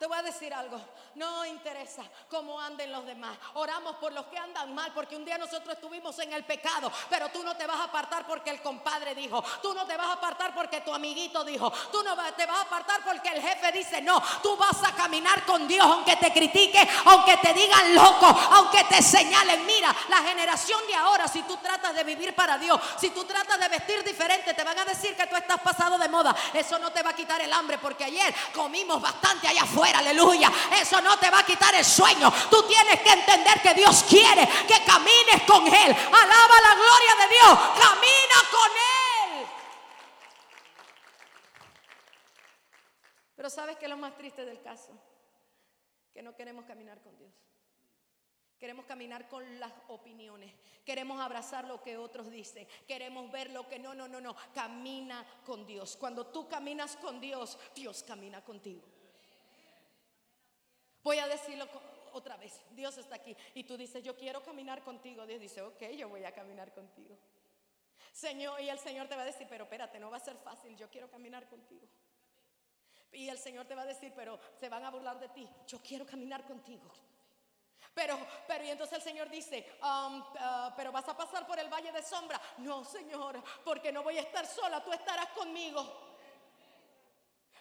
Te 0.00 0.06
voy 0.08 0.18
a 0.18 0.22
decir 0.22 0.52
algo. 0.52 0.80
No 1.14 1.44
interesa 1.44 2.02
cómo 2.30 2.60
anden 2.60 2.92
los 2.92 3.04
demás. 3.04 3.36
Oramos 3.54 3.96
por 3.96 4.12
los 4.12 4.26
que 4.26 4.38
andan 4.38 4.74
mal, 4.74 4.92
porque 4.94 5.16
un 5.16 5.24
día 5.24 5.38
nosotros 5.38 5.74
estuvimos 5.74 6.18
en 6.18 6.32
el 6.32 6.44
pecado, 6.44 6.92
pero 7.10 7.28
tú 7.30 7.42
no 7.42 7.56
te 7.56 7.66
vas 7.66 7.80
a 7.80 7.84
apartar 7.84 8.26
porque 8.26 8.50
el 8.50 8.62
compadre 8.62 9.14
dijo. 9.14 9.42
Tú 9.62 9.74
no 9.74 9.86
te 9.86 9.96
vas 9.96 10.08
a 10.08 10.12
apartar 10.12 10.54
porque 10.54 10.80
tu 10.82 10.94
amiguito 10.94 11.44
dijo. 11.44 11.70
Tú 11.90 12.02
no 12.02 12.16
te 12.34 12.46
vas 12.46 12.58
a 12.58 12.62
apartar 12.62 13.00
porque 13.04 13.28
el 13.30 13.42
jefe 13.42 13.72
dice 13.72 14.00
no. 14.00 14.22
Tú 14.42 14.56
vas 14.56 14.82
a 14.84 14.92
caminar 14.92 15.44
con 15.44 15.66
Dios, 15.66 15.84
aunque 15.84 16.16
te 16.16 16.32
critique, 16.32 16.86
aunque 17.06 17.36
te 17.38 17.52
digan 17.52 17.94
loco, 17.94 18.26
aunque 18.26 18.84
te 18.84 19.02
señalen. 19.02 19.66
Mira, 19.66 19.94
la 20.08 20.18
generación 20.18 20.80
de 20.86 20.94
ahora, 20.94 21.26
si 21.26 21.42
tú 21.42 21.56
tratas 21.56 21.94
de 21.94 22.04
vivir 22.04 22.34
para 22.34 22.58
Dios, 22.58 22.80
si 22.98 23.10
tú 23.10 23.24
tratas 23.24 23.58
de 23.58 23.68
vestir 23.68 24.04
diferente, 24.04 24.54
te 24.54 24.64
van 24.64 24.78
a 24.78 24.84
decir 24.84 25.16
que 25.16 25.26
tú 25.26 25.36
estás 25.36 25.60
pasado 25.60 25.98
de 25.98 26.08
moda. 26.08 26.34
Eso 26.54 26.78
no 26.78 26.90
te 26.92 27.02
va 27.02 27.10
a 27.10 27.16
quitar 27.16 27.40
el 27.40 27.52
hambre, 27.52 27.78
porque 27.78 28.04
ayer 28.04 28.34
comimos 28.54 29.00
bastante 29.00 29.48
allá 29.48 29.62
afuera, 29.62 29.98
aleluya. 29.98 30.50
Eso 30.80 30.97
no 31.00 31.18
te 31.18 31.30
va 31.30 31.40
a 31.40 31.46
quitar 31.46 31.74
el 31.74 31.84
sueño. 31.84 32.32
Tú 32.50 32.62
tienes 32.66 33.00
que 33.00 33.10
entender 33.10 33.60
que 33.62 33.74
Dios 33.74 34.04
quiere 34.08 34.48
que 34.66 34.84
camines 34.84 35.42
con 35.46 35.66
Él. 35.66 35.92
Alaba 35.92 36.60
la 36.60 36.74
gloria 36.74 37.14
de 37.20 37.28
Dios. 37.34 37.58
Camina 37.78 38.38
con 38.50 38.70
Él. 38.70 39.46
Pero 43.36 43.50
¿sabes 43.50 43.76
qué 43.76 43.84
es 43.84 43.90
lo 43.90 43.96
más 43.96 44.16
triste 44.16 44.44
del 44.44 44.60
caso? 44.60 44.92
Que 46.12 46.22
no 46.22 46.34
queremos 46.34 46.64
caminar 46.64 47.00
con 47.02 47.16
Dios. 47.16 47.32
Queremos 48.58 48.86
caminar 48.86 49.28
con 49.28 49.60
las 49.60 49.72
opiniones. 49.86 50.52
Queremos 50.84 51.20
abrazar 51.20 51.64
lo 51.64 51.80
que 51.80 51.96
otros 51.96 52.28
dicen. 52.28 52.66
Queremos 52.88 53.30
ver 53.30 53.50
lo 53.52 53.68
que 53.68 53.78
no, 53.78 53.94
no, 53.94 54.08
no, 54.08 54.20
no. 54.20 54.34
Camina 54.52 55.24
con 55.46 55.64
Dios. 55.64 55.96
Cuando 55.96 56.26
tú 56.26 56.48
caminas 56.48 56.96
con 56.96 57.20
Dios, 57.20 57.56
Dios 57.74 58.02
camina 58.02 58.44
contigo. 58.44 58.82
Voy 61.02 61.18
a 61.18 61.26
decirlo 61.26 61.66
otra 62.12 62.36
vez. 62.36 62.60
Dios 62.70 62.96
está 62.98 63.16
aquí. 63.16 63.36
Y 63.54 63.64
tú 63.64 63.76
dices, 63.76 64.02
yo 64.02 64.16
quiero 64.16 64.42
caminar 64.42 64.82
contigo. 64.82 65.26
Dios 65.26 65.40
dice, 65.40 65.62
ok, 65.62 65.82
yo 65.96 66.08
voy 66.08 66.24
a 66.24 66.32
caminar 66.32 66.72
contigo. 66.72 67.16
Señor, 68.12 68.60
y 68.60 68.68
el 68.68 68.78
Señor 68.78 69.06
te 69.08 69.14
va 69.14 69.22
a 69.22 69.26
decir, 69.26 69.46
pero 69.48 69.64
espérate, 69.64 69.98
no 69.98 70.10
va 70.10 70.16
a 70.16 70.20
ser 70.20 70.36
fácil. 70.36 70.76
Yo 70.76 70.88
quiero 70.88 71.08
caminar 71.10 71.46
contigo. 71.48 71.86
Y 73.12 73.28
el 73.28 73.38
Señor 73.38 73.66
te 73.66 73.74
va 73.74 73.82
a 73.82 73.86
decir, 73.86 74.12
pero 74.14 74.38
se 74.58 74.68
van 74.68 74.84
a 74.84 74.90
burlar 74.90 75.18
de 75.18 75.28
ti. 75.28 75.48
Yo 75.66 75.80
quiero 75.80 76.04
caminar 76.04 76.44
contigo. 76.44 76.90
Pero, 77.94 78.18
pero 78.46 78.64
y 78.64 78.70
entonces 78.70 78.98
el 78.98 79.02
Señor 79.02 79.30
dice, 79.30 79.78
um, 79.82 80.20
uh, 80.20 80.72
pero 80.76 80.92
vas 80.92 81.08
a 81.08 81.16
pasar 81.16 81.46
por 81.46 81.58
el 81.58 81.68
valle 81.68 81.90
de 81.90 82.02
sombra. 82.02 82.40
No, 82.58 82.84
Señor, 82.84 83.42
porque 83.64 83.90
no 83.92 84.02
voy 84.02 84.18
a 84.18 84.22
estar 84.22 84.46
sola, 84.46 84.82
tú 84.82 84.92
estarás 84.92 85.28
conmigo. 85.30 86.07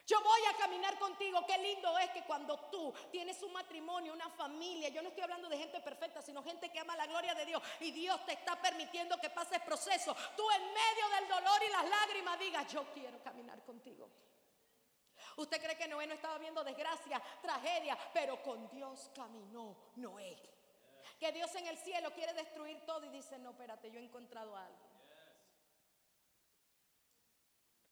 Yo 0.08 0.22
voy 0.22 0.40
a 0.50 0.58
caminar 0.58 0.98
contigo. 0.98 1.46
Qué 1.46 1.58
lindo 1.58 1.98
es 1.98 2.10
que 2.12 2.24
cuando 2.24 2.58
tú 2.72 2.94
tienes 3.12 3.44
un 3.44 3.52
matrimonio, 3.52 4.14
una 4.14 4.30
familia, 4.30 4.88
yo 4.88 5.02
no 5.02 5.10
estoy 5.10 5.24
hablando 5.24 5.50
de 5.50 5.58
gente 5.58 5.82
perfecta, 5.82 6.22
sino 6.22 6.42
gente 6.42 6.72
que 6.72 6.80
ama 6.80 6.96
la 6.96 7.08
gloria 7.08 7.36
de 7.36 7.46
Dios 7.46 7.62
y 7.82 7.92
Dios 7.92 8.26
te 8.26 8.32
está 8.32 8.56
permitiendo 8.62 9.18
que 9.18 9.30
pases 9.30 9.60
proceso. 9.64 10.16
Tú 10.38 10.50
en 10.50 10.64
medio 10.64 11.10
del 11.20 11.28
dolor 11.28 11.62
y 11.62 11.72
las 11.72 11.90
lágrimas 11.90 12.40
digas, 12.40 12.72
yo 12.72 12.90
quiero 12.94 13.22
caminar 13.22 13.62
contigo. 13.66 14.10
Usted 15.36 15.62
cree 15.62 15.78
que 15.78 15.90
Noé 15.90 16.08
no 16.08 16.14
estaba 16.14 16.38
viendo 16.38 16.64
desgracia, 16.64 17.22
tragedia, 17.42 17.98
pero 18.14 18.42
con 18.42 18.70
Dios 18.70 19.12
caminó 19.14 19.76
Noé. 19.98 20.38
Que 21.20 21.34
Dios 21.34 21.54
en 21.56 21.68
el 21.68 21.78
cielo 21.78 22.14
quiere 22.14 22.34
destruir 22.34 22.80
todo 22.86 23.04
y 23.04 23.10
dice, 23.10 23.38
no, 23.40 23.50
espérate, 23.50 23.92
yo 23.92 24.00
he 24.00 24.04
encontrado 24.04 24.56
algo. 24.56 24.88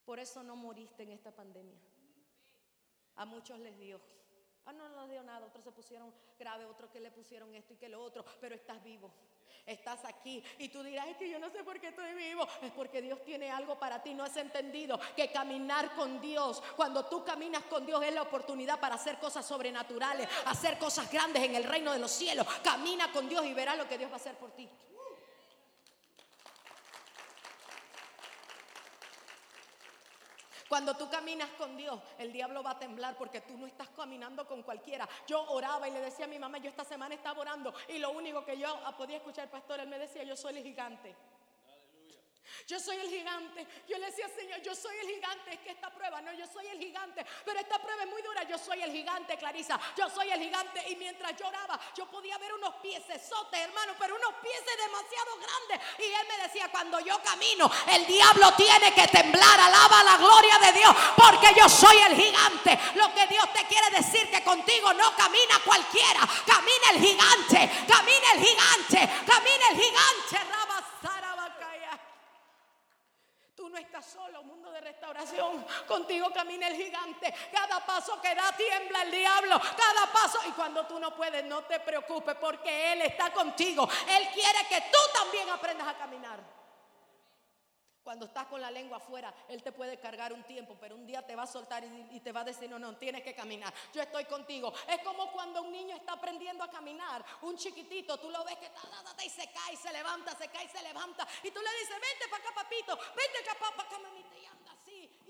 Por 0.05 0.17
eso 0.17 0.43
no 0.43 0.55
moriste 0.55 1.03
en 1.03 1.12
esta 1.12 1.31
pandemia. 1.31 1.94
A 3.17 3.25
muchos 3.25 3.60
les 3.60 3.77
dio. 3.79 4.00
Ah, 4.65 4.74
no, 4.74 4.89
no 4.89 5.01
les 5.01 5.12
dio 5.12 5.24
nada. 5.24 5.45
Otros 5.45 5.63
se 5.63 5.72
pusieron 5.72 6.13
grave, 6.39 6.65
otros 6.65 6.89
que 6.89 7.00
le 7.00 7.12
pusieron 7.12 7.53
esto 7.53 7.74
y 7.74 7.77
que 7.77 7.89
lo 7.89 8.01
otro. 8.01 8.25
Pero 8.41 8.55
estás 8.55 8.84
vivo. 8.84 9.12
Estás 9.65 10.05
aquí. 10.05 10.43
Y 10.60 10.69
tú 10.69 10.84
dirás, 10.84 11.07
que 11.17 11.29
yo 11.29 11.39
no 11.39 11.50
sé 11.50 11.63
por 11.63 11.79
qué 11.79 11.88
estoy 11.88 12.13
vivo. 12.13 12.48
Es 12.62 12.72
porque 12.72 13.01
Dios 13.01 13.24
tiene 13.24 13.50
algo 13.51 13.79
para 13.79 14.01
ti. 14.03 14.13
No 14.13 14.24
has 14.24 14.38
entendido 14.38 15.00
que 15.15 15.31
caminar 15.31 15.95
con 15.95 16.19
Dios, 16.19 16.62
cuando 16.75 17.05
tú 17.05 17.24
caminas 17.24 17.63
con 17.63 17.86
Dios, 17.86 18.03
es 18.03 18.13
la 18.13 18.24
oportunidad 18.24 18.79
para 18.79 18.95
hacer 18.95 19.17
cosas 19.17 19.45
sobrenaturales, 19.45 20.27
hacer 20.45 20.77
cosas 20.77 21.12
grandes 21.12 21.43
en 21.43 21.55
el 21.55 21.63
reino 21.63 21.91
de 21.93 22.00
los 22.00 22.12
cielos. 22.12 22.45
Camina 22.63 23.12
con 23.12 23.27
Dios 23.29 23.45
y 23.45 23.53
verás 23.53 23.77
lo 23.77 23.88
que 23.88 23.98
Dios 23.98 24.10
va 24.10 24.15
a 24.15 24.17
hacer 24.17 24.36
por 24.36 24.51
ti. 24.51 24.69
Cuando 30.67 30.95
tú 30.95 31.10
caminas 31.10 31.50
con 31.57 31.77
Dios, 31.77 32.00
el 32.17 32.34
diablo 32.34 32.63
va 32.63 32.72
a 32.72 32.79
temblar 32.79 33.15
porque 33.17 33.41
tú 33.41 33.55
no 33.57 33.67
estás 33.67 33.89
caminando 33.89 34.48
con 34.48 34.63
cualquiera. 34.63 35.07
Yo 35.27 35.43
oraba 35.51 35.88
y 35.88 35.91
le 35.91 36.01
decía 36.01 36.25
a 36.25 36.27
mi 36.27 36.39
mamá, 36.39 36.57
yo 36.57 36.69
esta 36.69 36.84
semana 36.84 37.13
estaba 37.13 37.39
orando 37.39 37.74
y 37.88 38.00
lo 38.00 38.12
único 38.12 38.43
que 38.43 38.57
yo 38.57 38.75
podía 38.98 39.17
escuchar, 39.17 39.50
pastor, 39.50 39.79
él 39.79 39.88
me 39.88 40.00
decía, 40.00 40.24
yo 40.24 40.36
soy 40.36 40.57
el 40.57 40.63
gigante. 40.63 41.15
Yo 42.67 42.79
soy 42.79 42.97
el 42.97 43.09
gigante. 43.09 43.67
Yo 43.88 43.97
le 43.97 44.07
decía, 44.07 44.27
Señor, 44.29 44.62
yo 44.62 44.74
soy 44.74 44.95
el 44.97 45.07
gigante. 45.07 45.53
Es 45.53 45.59
que 45.59 45.71
esta 45.71 45.89
prueba, 45.93 46.21
no, 46.21 46.33
yo 46.33 46.45
soy 46.47 46.67
el 46.67 46.79
gigante. 46.79 47.25
Pero 47.43 47.59
esta 47.59 47.79
prueba 47.79 48.03
es 48.03 48.09
muy 48.09 48.21
dura. 48.21 48.43
Yo 48.43 48.57
soy 48.57 48.81
el 48.81 48.91
gigante, 48.91 49.38
Clarisa. 49.38 49.79
Yo 49.97 50.09
soy 50.09 50.29
el 50.31 50.39
gigante. 50.39 50.83
Y 50.89 50.95
mientras 50.95 51.35
lloraba, 51.38 51.79
yo 51.95 52.05
podía 52.09 52.38
ver 52.38 52.53
unos 52.53 52.75
piecesotes, 52.75 53.59
hermano, 53.59 53.93
pero 54.00 54.15
unos 54.15 54.33
pies 54.41 54.63
demasiado 54.77 55.38
grandes. 55.38 55.88
Y 56.00 56.03
él 56.12 56.27
me 56.27 56.43
decía, 56.43 56.69
cuando 56.69 57.00
yo 57.00 57.21
camino, 57.21 57.69
el 57.91 58.05
diablo 58.07 58.53
tiene 58.53 58.93
que 58.93 59.07
temblar. 59.07 59.59
Alaba 59.59 60.03
la 60.03 60.17
gloria 60.17 60.57
de 60.59 60.74
Dios. 60.74 60.95
Porque 61.15 61.53
yo 61.55 61.69
soy 61.69 61.97
el 61.97 62.15
gigante. 62.15 62.79
Lo 62.95 63.13
que 63.13 63.27
Dios 63.27 63.51
te 63.53 63.65
quiere 63.65 63.89
decir 63.91 64.29
que 64.29 64.43
contigo 64.43 64.93
no 64.93 65.15
camina 65.15 65.59
cualquiera. 65.63 66.21
Camina 66.45 66.91
el 66.93 67.00
gigante. 67.00 67.85
Camina 67.88 68.31
el 68.33 68.39
gigante. 68.43 69.25
Camina 69.25 69.67
el 69.71 69.81
gigante. 69.81 70.64
No 73.75 73.82
estás 73.82 74.05
solo, 74.05 74.41
mundo 74.44 74.72
de 74.72 74.79
restauración. 74.79 75.65
Contigo 75.86 76.32
camina 76.34 76.70
el 76.70 76.77
gigante. 76.77 77.34
Cada 77.51 77.86
paso 77.86 78.22
que 78.22 78.34
da 78.34 78.53
tiembla 78.55 79.01
el 79.01 79.12
diablo. 79.12 79.60
Cada 79.60 80.13
paso. 80.13 80.39
Y 80.48 80.51
cuando 80.51 80.88
tú 80.88 80.98
no 80.98 81.13
puedes, 81.13 81.44
no 81.44 81.62
te 81.65 81.82
preocupes 81.82 82.36
porque 82.39 82.94
Él 82.94 83.01
está 83.01 83.34
contigo. 83.34 83.86
Él 84.08 84.29
quiere 84.34 84.60
que 84.70 84.79
tú 84.89 84.98
también 85.13 85.50
aprendas 85.50 85.89
a 85.89 85.98
caminar. 85.98 86.39
Cuando 88.05 88.27
estás 88.27 88.45
con 88.45 88.62
la 88.62 88.69
lengua 88.69 88.97
afuera, 88.97 89.33
Él 89.47 89.63
te 89.63 89.71
puede 89.71 89.97
cargar 90.00 90.31
un 90.31 90.43
tiempo, 90.43 90.77
pero 90.79 90.93
un 90.93 91.07
día 91.07 91.25
te 91.25 91.35
va 91.35 91.41
a 91.41 91.47
soltar 91.47 91.83
y, 91.83 92.19
te 92.19 92.31
va 92.31 92.41
a 92.41 92.43
decir, 92.43 92.69
no, 92.69 92.77
no, 92.77 92.95
tienes 92.97 93.24
que 93.24 93.33
caminar. 93.33 93.74
Yo 93.91 94.00
estoy 94.00 94.25
contigo. 94.25 94.71
Es 94.88 95.00
como 95.00 95.31
cuando 95.31 95.63
un 95.63 95.71
niño 95.71 95.95
está 95.95 96.13
aprendiendo 96.13 96.63
a 96.63 96.69
caminar, 96.69 97.25
un 97.41 97.57
chiquitito, 97.57 98.19
tú 98.19 98.29
lo 98.29 98.43
ves 98.43 98.57
que 98.57 98.69
y 99.25 99.29
se 99.31 99.50
cae, 99.51 99.75
se 99.75 99.91
levanta, 99.91 100.38
se 100.38 100.47
cae, 100.50 100.69
se 100.69 100.83
levanta. 100.83 101.27
Y 101.41 101.50
tú 101.50 101.59
le 101.59 101.79
dices, 101.79 102.00
vente 102.00 102.27
para 102.29 102.43
acá, 102.43 102.53
papito, 102.53 102.95
vente 102.95 103.39
acá, 103.39 103.57
para 103.75 103.89
acá, 103.89 103.97
mamita, 103.97 104.38
y 104.38 104.45
anda 104.45 104.75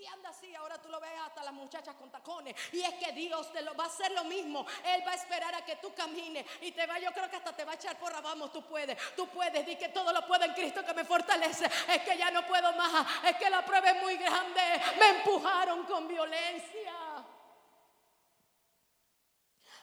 anda 0.08 0.30
así. 0.30 0.54
Ahora 0.56 0.82
tú 0.82 0.90
lo 0.90 1.00
ves 1.00 1.12
hasta 1.26 1.44
las 1.44 1.54
muchachas 1.54 1.96
con 1.96 2.10
tacones. 2.12 2.56
Y 2.74 2.82
es 2.82 2.94
que 2.96 3.12
Dios 3.14 3.52
te 3.52 3.62
lo 3.62 3.76
va 3.76 3.86
a 3.86 3.88
hacer 3.88 4.12
lo 4.12 4.24
mismo. 4.26 4.66
Él 4.84 5.04
va 5.06 5.12
a 5.12 5.16
esperar 5.16 5.54
a 5.56 5.66
que 5.66 5.78
tú 5.78 5.94
camines 5.94 6.46
y 6.62 6.72
te 6.72 6.86
va, 6.86 7.00
yo 7.00 7.12
creo 7.12 7.30
que 7.30 7.38
hasta 7.38 7.54
te 7.54 7.66
va 7.66 7.74
a 7.74 7.76
echar 7.76 7.98
porra, 7.98 8.22
vamos, 8.22 8.52
tú 8.52 8.64
puedes, 8.64 8.98
tú 9.16 9.28
puedes, 9.28 9.66
di 9.66 9.76
que 9.76 9.90
todo 9.90 10.12
lo 10.12 10.26
puedo 10.26 10.44
en 10.46 10.54
Cristo 10.54 10.84
que 10.84 10.94
me 10.94 11.06
fortalece. 11.06 11.66
Es 11.66 12.02
que 12.04 12.18
ya 12.18 12.32
no 12.32 12.46
puedo 12.46 12.72
más. 12.74 13.06
Es 13.26 13.36
que 13.38 13.50
la 13.50 13.66
prueba 13.66 13.90
es 13.92 14.02
muy 14.02 14.18
grande. 14.18 14.62
Me 15.00 15.10
empujaron 15.10 15.84
con 15.86 16.08
violencia. 16.08 17.05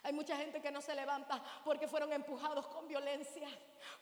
Hay 0.04 0.12
mucha 0.12 0.36
gente 0.36 0.60
que 0.60 0.72
no 0.72 0.80
se 0.80 0.94
levanta 0.94 1.40
porque 1.64 1.86
fueron 1.86 2.12
empujados 2.12 2.66
con 2.66 2.88
violencia. 2.88 3.48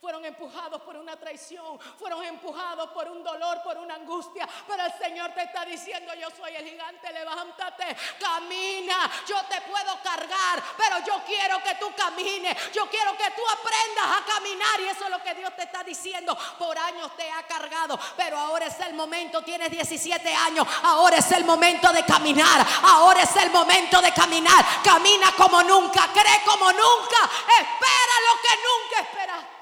Fueron 0.01 0.25
empujados 0.25 0.81
por 0.83 0.97
una 0.97 1.17
traición, 1.17 1.79
fueron 1.99 2.25
empujados 2.25 2.91
por 2.91 3.09
un 3.09 3.23
dolor, 3.23 3.63
por 3.63 3.77
una 3.79 3.95
angustia. 3.95 4.49
Pero 4.67 4.85
el 4.85 4.93
Señor 4.93 5.33
te 5.33 5.43
está 5.43 5.65
diciendo, 5.65 6.15
yo 6.15 6.29
soy 6.31 6.55
el 6.57 6.67
gigante, 6.67 7.13
levántate, 7.13 7.97
camina, 8.19 9.11
yo 9.29 9.37
te 9.45 9.61
puedo 9.63 9.99
cargar, 10.03 10.63
pero 10.77 11.05
yo 11.07 11.23
quiero 11.27 11.63
que 11.63 11.75
tú 11.75 11.93
camines, 11.95 12.73
yo 12.73 12.89
quiero 12.89 13.13
que 13.17 13.31
tú 13.31 13.43
aprendas 13.53 14.21
a 14.21 14.25
caminar. 14.25 14.81
Y 14.81 14.89
eso 14.89 15.05
es 15.05 15.11
lo 15.11 15.23
que 15.23 15.35
Dios 15.35 15.55
te 15.55 15.65
está 15.65 15.85
diciendo. 15.85 16.37
Por 16.59 16.79
años 16.79 17.15
te 17.17 17.31
ha 17.31 17.43
cargado, 17.43 17.99
pero 18.17 18.39
ahora 18.39 18.67
es 18.67 18.81
el 18.81 18.95
momento, 18.95 19.43
tienes 19.43 19.71
17 19.71 20.35
años, 20.35 20.67
ahora 20.83 21.19
es 21.19 21.33
el 21.33 21.45
momento 21.45 21.93
de 21.93 22.05
caminar, 22.05 22.67
ahora 22.85 23.23
es 23.23 23.37
el 23.37 23.51
momento 23.51 24.01
de 24.01 24.13
caminar, 24.13 24.65
camina 24.83 25.33
como 25.37 25.63
nunca, 25.63 25.90
cree 25.91 26.45
como 26.45 26.71
nunca, 26.73 27.31
espera 27.47 28.15
lo 28.27 28.41
que 28.41 28.55
nunca 28.57 29.01
esperaste. 29.01 29.61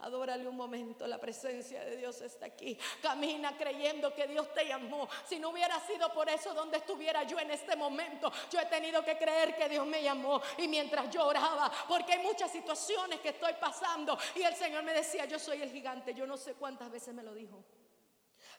Adórale 0.00 0.46
un 0.46 0.56
momento, 0.56 1.06
la 1.06 1.18
presencia 1.18 1.82
de 1.82 1.96
Dios 1.96 2.20
está 2.20 2.44
aquí. 2.44 2.76
Camina 3.00 3.56
creyendo 3.56 4.12
que 4.12 4.26
Dios 4.26 4.52
te 4.52 4.66
llamó. 4.66 5.08
Si 5.26 5.38
no 5.38 5.48
hubiera 5.48 5.80
sido 5.80 6.12
por 6.12 6.28
eso 6.28 6.52
donde 6.52 6.76
estuviera 6.76 7.22
yo 7.22 7.38
en 7.38 7.50
este 7.50 7.74
momento, 7.74 8.30
yo 8.50 8.60
he 8.60 8.66
tenido 8.66 9.02
que 9.02 9.16
creer 9.16 9.56
que 9.56 9.66
Dios 9.66 9.86
me 9.86 10.02
llamó. 10.02 10.42
Y 10.58 10.68
mientras 10.68 11.08
lloraba, 11.08 11.72
porque 11.88 12.12
hay 12.12 12.18
muchas 12.18 12.52
situaciones 12.52 13.20
que 13.20 13.30
estoy 13.30 13.54
pasando, 13.54 14.18
y 14.34 14.42
el 14.42 14.54
Señor 14.54 14.82
me 14.82 14.92
decía, 14.92 15.24
yo 15.24 15.38
soy 15.38 15.62
el 15.62 15.70
gigante. 15.70 16.12
Yo 16.12 16.26
no 16.26 16.36
sé 16.36 16.52
cuántas 16.54 16.90
veces 16.90 17.14
me 17.14 17.22
lo 17.22 17.32
dijo. 17.32 17.64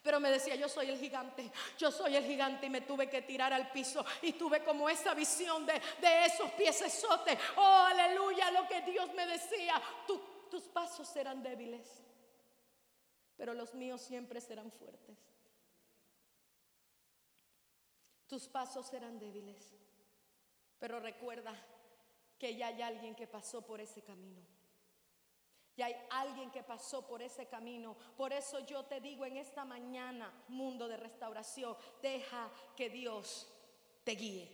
Pero 0.06 0.20
me 0.20 0.30
decía, 0.30 0.54
yo 0.54 0.68
soy 0.68 0.88
el 0.88 1.00
gigante, 1.00 1.50
yo 1.76 1.90
soy 1.90 2.14
el 2.14 2.24
gigante 2.24 2.66
y 2.66 2.70
me 2.70 2.82
tuve 2.82 3.10
que 3.10 3.22
tirar 3.22 3.52
al 3.52 3.72
piso 3.72 4.06
y 4.22 4.34
tuve 4.34 4.62
como 4.62 4.88
esa 4.88 5.14
visión 5.14 5.66
de, 5.66 5.72
de 6.00 6.26
esos 6.26 6.48
piecesotes. 6.52 7.36
Oh, 7.56 7.86
aleluya, 7.88 8.52
lo 8.52 8.68
que 8.68 8.82
Dios 8.82 9.12
me 9.14 9.26
decía. 9.26 9.82
Tus 10.48 10.62
pasos 10.68 11.08
serán 11.08 11.42
débiles, 11.42 12.04
pero 13.36 13.52
los 13.52 13.74
míos 13.74 14.00
siempre 14.00 14.40
serán 14.40 14.70
fuertes. 14.70 15.18
Tus 18.28 18.46
pasos 18.46 18.86
serán 18.86 19.18
débiles, 19.18 19.74
pero 20.78 21.00
recuerda 21.00 21.52
que 22.38 22.54
ya 22.54 22.68
hay 22.68 22.80
alguien 22.80 23.16
que 23.16 23.26
pasó 23.26 23.66
por 23.66 23.80
ese 23.80 24.02
camino. 24.02 24.55
Ya 25.76 25.86
hay 25.86 25.96
alguien 26.10 26.50
que 26.50 26.62
pasó 26.62 27.06
por 27.06 27.20
ese 27.20 27.46
camino. 27.46 27.96
Por 28.16 28.32
eso 28.32 28.60
yo 28.60 28.84
te 28.84 29.00
digo 29.00 29.26
en 29.26 29.36
esta 29.36 29.64
mañana, 29.64 30.32
mundo 30.48 30.88
de 30.88 30.96
restauración, 30.96 31.76
deja 32.00 32.50
que 32.74 32.88
Dios 32.88 33.46
te 34.02 34.12
guíe. 34.12 34.50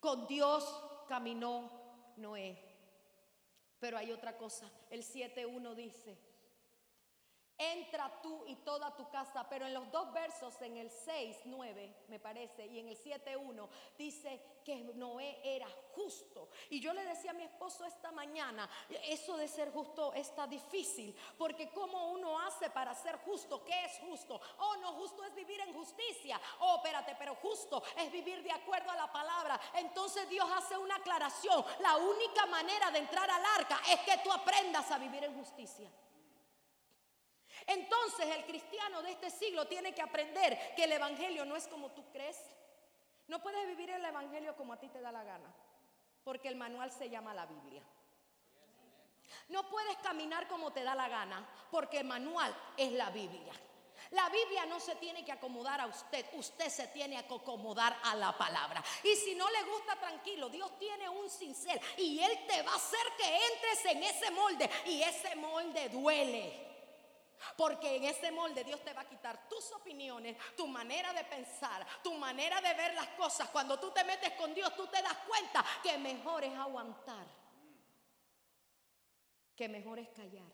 Con 0.00 0.26
Dios 0.26 0.64
caminó 1.08 1.70
Noé. 2.16 2.58
Pero 3.78 3.96
hay 3.96 4.10
otra 4.10 4.36
cosa. 4.36 4.70
El 4.90 5.04
7.1 5.04 5.74
dice, 5.74 6.18
entra 7.60 8.10
tú 8.22 8.44
y 8.46 8.56
toda 8.56 8.96
tu 8.96 9.08
casa. 9.10 9.46
Pero 9.48 9.66
en 9.66 9.74
los 9.74 9.90
dos 9.92 10.12
versos, 10.12 10.60
en 10.62 10.78
el 10.78 10.90
6, 10.90 11.42
9, 11.44 11.94
me 12.08 12.18
parece, 12.18 12.66
y 12.66 12.78
en 12.80 12.88
el 12.88 12.96
7, 12.96 13.36
1, 13.36 13.68
dice 13.98 14.40
que 14.64 14.76
Noé 14.94 15.40
era 15.44 15.68
justo. 15.94 16.48
Y 16.70 16.80
yo 16.80 16.92
le 16.92 17.04
decía 17.04 17.32
a 17.32 17.34
mi 17.34 17.44
esposo 17.44 17.84
esta 17.84 18.10
mañana, 18.12 18.68
eso 19.04 19.36
de 19.36 19.48
ser 19.48 19.70
justo 19.72 20.12
está 20.14 20.46
difícil, 20.46 21.14
porque 21.36 21.70
¿cómo 21.70 22.12
uno 22.12 22.38
hace 22.40 22.70
para 22.70 22.94
ser 22.94 23.18
justo? 23.18 23.64
¿Qué 23.64 23.84
es 23.84 23.98
justo? 24.00 24.40
Oh, 24.58 24.76
no, 24.76 24.92
justo 24.94 25.24
es 25.24 25.34
vivir 25.34 25.60
en 25.60 25.74
justicia. 25.74 26.40
Oh, 26.60 26.76
espérate, 26.76 27.14
pero 27.18 27.34
justo 27.36 27.82
es 27.96 28.10
vivir 28.10 28.42
de 28.42 28.52
acuerdo 28.52 28.90
a 28.90 28.96
la 28.96 29.12
palabra. 29.12 29.60
Entonces 29.74 30.28
Dios 30.28 30.48
hace 30.54 30.78
una 30.78 30.96
aclaración. 30.96 31.64
La 31.80 31.96
única 31.96 32.46
manera 32.46 32.90
de 32.90 32.98
entrar 32.98 33.30
al 33.30 33.44
arca 33.58 33.80
es 33.88 34.00
que 34.00 34.18
tú 34.22 34.32
aprendas 34.32 34.90
a 34.90 34.98
vivir 34.98 35.24
en 35.24 35.34
justicia. 35.34 35.90
Entonces 37.66 38.26
el 38.36 38.44
cristiano 38.44 39.02
de 39.02 39.12
este 39.12 39.30
siglo 39.30 39.66
tiene 39.66 39.94
que 39.94 40.02
aprender 40.02 40.74
que 40.74 40.84
el 40.84 40.92
Evangelio 40.92 41.44
no 41.44 41.56
es 41.56 41.66
como 41.68 41.90
tú 41.90 42.04
crees, 42.12 42.38
No 43.28 43.40
puedes 43.40 43.64
vivir 43.68 43.90
el 43.90 44.04
Evangelio 44.04 44.56
como 44.56 44.72
a 44.72 44.80
ti 44.80 44.88
te 44.88 45.00
da 45.00 45.12
la 45.12 45.22
gana, 45.22 45.54
porque 46.24 46.48
el 46.48 46.56
manual 46.56 46.90
se 46.90 47.08
llama 47.08 47.32
la 47.32 47.46
Biblia. 47.46 47.82
No 49.48 49.68
puedes 49.68 49.96
caminar 49.98 50.48
como 50.48 50.72
te 50.72 50.82
da 50.82 50.94
la 50.94 51.08
gana, 51.08 51.48
porque 51.70 51.98
el 51.98 52.06
manual 52.06 52.52
es 52.76 52.90
la 52.92 53.10
Biblia. 53.10 53.52
La 54.10 54.28
Biblia 54.28 54.66
no 54.66 54.80
se 54.80 54.96
tiene 54.96 55.24
que 55.24 55.30
acomodar 55.30 55.80
a 55.80 55.86
usted, 55.86 56.26
usted 56.32 56.68
se 56.68 56.88
tiene 56.88 57.24
que 57.26 57.34
acomodar 57.34 57.96
a 58.02 58.16
la 58.16 58.36
palabra. 58.36 58.82
Y 59.04 59.14
si 59.14 59.34
no 59.36 59.48
le 59.48 59.62
gusta, 59.64 59.94
tranquilo, 59.96 60.48
Dios 60.48 60.76
tiene 60.78 61.08
un 61.08 61.30
cincel 61.30 61.80
y 61.96 62.20
Él 62.20 62.46
te 62.48 62.62
va 62.62 62.72
a 62.72 62.76
hacer 62.76 63.06
que 63.16 63.46
entres 63.46 63.84
en 63.84 64.02
ese 64.02 64.30
molde 64.32 64.70
y 64.86 65.02
ese 65.02 65.36
molde 65.36 65.88
duele. 65.90 66.69
Porque 67.56 67.96
en 67.96 68.04
ese 68.04 68.30
molde 68.30 68.64
Dios 68.64 68.82
te 68.84 68.92
va 68.92 69.02
a 69.02 69.08
quitar 69.08 69.48
tus 69.48 69.72
opiniones, 69.72 70.36
tu 70.56 70.66
manera 70.66 71.12
de 71.12 71.24
pensar, 71.24 71.86
tu 72.02 72.14
manera 72.14 72.60
de 72.60 72.74
ver 72.74 72.94
las 72.94 73.08
cosas. 73.08 73.48
Cuando 73.50 73.78
tú 73.78 73.90
te 73.90 74.04
metes 74.04 74.32
con 74.32 74.54
Dios, 74.54 74.74
tú 74.76 74.86
te 74.86 75.02
das 75.02 75.16
cuenta 75.26 75.64
que 75.82 75.96
mejor 75.98 76.44
es 76.44 76.54
aguantar, 76.54 77.26
que 79.56 79.68
mejor 79.68 79.98
es 79.98 80.08
callar, 80.08 80.52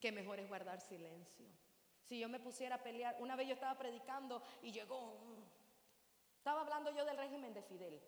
que 0.00 0.12
mejor 0.12 0.40
es 0.40 0.48
guardar 0.48 0.80
silencio. 0.80 1.46
Si 2.04 2.18
yo 2.18 2.28
me 2.28 2.40
pusiera 2.40 2.76
a 2.76 2.82
pelear, 2.82 3.16
una 3.20 3.36
vez 3.36 3.48
yo 3.48 3.54
estaba 3.54 3.78
predicando 3.78 4.42
y 4.62 4.72
llegó, 4.72 5.18
estaba 6.36 6.62
hablando 6.62 6.90
yo 6.90 7.04
del 7.04 7.18
régimen 7.18 7.52
de 7.52 7.62
Fidel. 7.62 8.00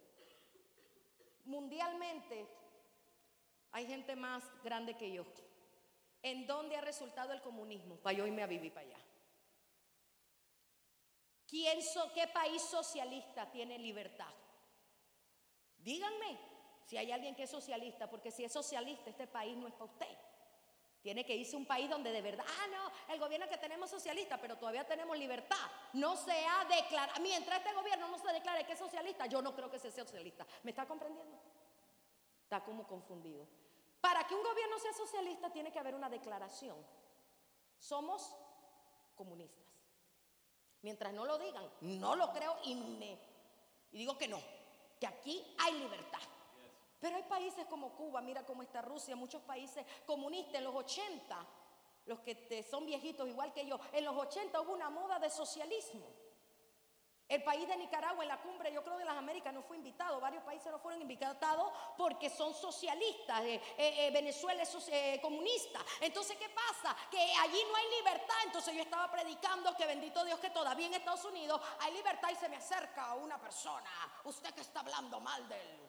Mundialmente 1.45 2.47
hay 3.73 3.87
gente 3.87 4.17
más 4.17 4.43
grande 4.63 4.97
que 4.97 5.13
yo. 5.13 5.25
¿En 6.23 6.47
dónde 6.47 6.77
ha 6.77 6.81
resultado 6.81 7.33
el 7.33 7.41
comunismo? 7.41 7.97
Para 7.97 8.19
yo 8.19 8.27
irme 8.27 8.43
a 8.43 8.47
vivir 8.47 8.73
para 8.73 8.87
allá. 8.87 8.99
¿Quién 11.47 11.81
¿Qué 12.15 12.29
país 12.29 12.63
socialista 12.63 13.51
tiene 13.51 13.79
libertad? 13.79 14.33
Díganme 15.79 16.39
si 16.85 16.97
hay 16.97 17.11
alguien 17.11 17.35
que 17.35 17.45
es 17.45 17.51
socialista, 17.51 18.09
porque 18.09 18.31
si 18.31 18.45
es 18.45 18.53
socialista, 18.53 19.11
este 19.11 19.27
país 19.27 19.57
no 19.57 19.67
es 19.67 19.73
para 19.73 19.87
usted. 19.87 20.19
Tiene 21.03 21.25
que 21.25 21.35
irse 21.35 21.57
a 21.57 21.59
un 21.59 21.67
país 21.67 21.89
donde 21.89 22.13
de 22.13 22.21
verdad, 22.21 22.45
ah, 22.47 22.67
no, 22.71 23.15
el 23.15 23.19
gobierno 23.19 23.49
que 23.49 23.57
tenemos 23.57 23.89
socialista, 23.89 24.39
pero 24.39 24.57
todavía 24.59 24.85
tenemos 24.85 25.17
libertad. 25.17 25.57
No 25.95 26.15
se 26.17 26.33
ha 26.33 26.65
declarado, 26.67 27.21
mientras 27.23 27.59
este 27.59 27.75
gobierno 27.75 28.09
no 28.09 28.19
se 28.19 28.33
declare 28.33 28.67
que 28.67 28.75
es 28.75 28.79
socialista, 28.79 29.27
yo 29.27 29.41
no 29.41 29.55
creo 29.55 29.71
que 29.71 29.79
sea 29.79 29.91
socialista. 29.91 30.47
¿Me 30.63 30.71
está 30.71 30.87
comprendiendo? 30.87 31.39
Está 32.43 32.63
como 32.63 32.87
confundido. 32.87 33.47
Para 34.01 34.27
que 34.27 34.35
un 34.35 34.43
gobierno 34.43 34.79
sea 34.79 34.93
socialista 34.93 35.53
tiene 35.53 35.71
que 35.71 35.79
haber 35.79 35.95
una 35.95 36.09
declaración. 36.09 36.77
Somos 37.79 38.35
comunistas. 39.15 39.67
Mientras 40.83 41.13
no 41.13 41.27
lo 41.27 41.39
digan, 41.39 41.71
no 41.83 42.17
lo 42.17 42.33
creo 42.33 42.57
y 42.65 42.75
me 42.75 43.19
y 43.93 43.99
digo 43.99 44.17
que 44.17 44.29
no, 44.29 44.41
que 44.99 45.07
aquí 45.07 45.45
hay 45.59 45.75
libertad. 45.75 46.21
Pero 47.01 47.17
hay 47.17 47.23
países 47.25 47.67
como 47.67 47.95
Cuba, 47.97 48.21
mira 48.21 48.45
cómo 48.45 48.63
está 48.63 48.83
Rusia, 48.83 49.17
muchos 49.17 49.43
países 49.43 49.85
comunistas 50.07 50.57
en 50.57 50.65
los 50.65 50.75
80, 50.75 51.47
los 52.07 52.21
que 52.21 52.67
son 52.71 52.87
viejitos 52.87 53.29
igual 53.29 53.53
que 53.53 53.67
yo, 53.67 53.81
en 53.93 54.05
los 54.05 54.17
80 54.17 54.61
hubo 54.61 54.73
una 54.73 54.91
moda 54.91 55.19
de 55.19 55.31
socialismo. 55.31 56.07
El 57.31 57.45
país 57.45 57.69
de 57.69 57.77
Nicaragua 57.77 58.25
en 58.25 58.29
la 58.29 58.39
cumbre, 58.39 58.73
yo 58.73 58.83
creo 58.83 58.99
de 58.99 59.05
las 59.05 59.17
Américas, 59.17 59.55
no 59.55 59.63
fue 59.63 59.77
invitado. 59.77 60.19
Varios 60.19 60.43
países 60.43 60.73
no 60.73 60.81
fueron 60.81 61.01
invitados 61.01 61.73
porque 61.97 62.29
son 62.29 62.53
socialistas. 62.53 63.41
Eh, 63.43 63.55
eh, 63.79 64.09
eh, 64.09 64.11
Venezuela 64.11 64.65
es 64.65 65.21
comunista. 65.21 65.79
Entonces, 66.01 66.37
¿qué 66.37 66.49
pasa? 66.49 66.97
Que 67.09 67.19
allí 67.19 67.63
no 67.71 67.77
hay 67.77 67.89
libertad. 67.99 68.35
Entonces 68.47 68.75
yo 68.75 68.83
estaba 68.83 69.09
predicando 69.13 69.77
que 69.77 69.87
bendito 69.87 70.25
Dios 70.25 70.41
que 70.41 70.51
todavía 70.51 70.89
en 70.89 70.95
Estados 70.95 71.25
Unidos 71.25 71.61
hay 71.79 71.93
libertad 71.93 72.31
y 72.33 72.35
se 72.35 72.49
me 72.49 72.57
acerca 72.57 73.15
una 73.15 73.41
persona. 73.41 73.89
Usted 74.25 74.53
que 74.53 74.63
está 74.63 74.81
hablando 74.81 75.21
mal 75.21 75.49
del 75.49 75.89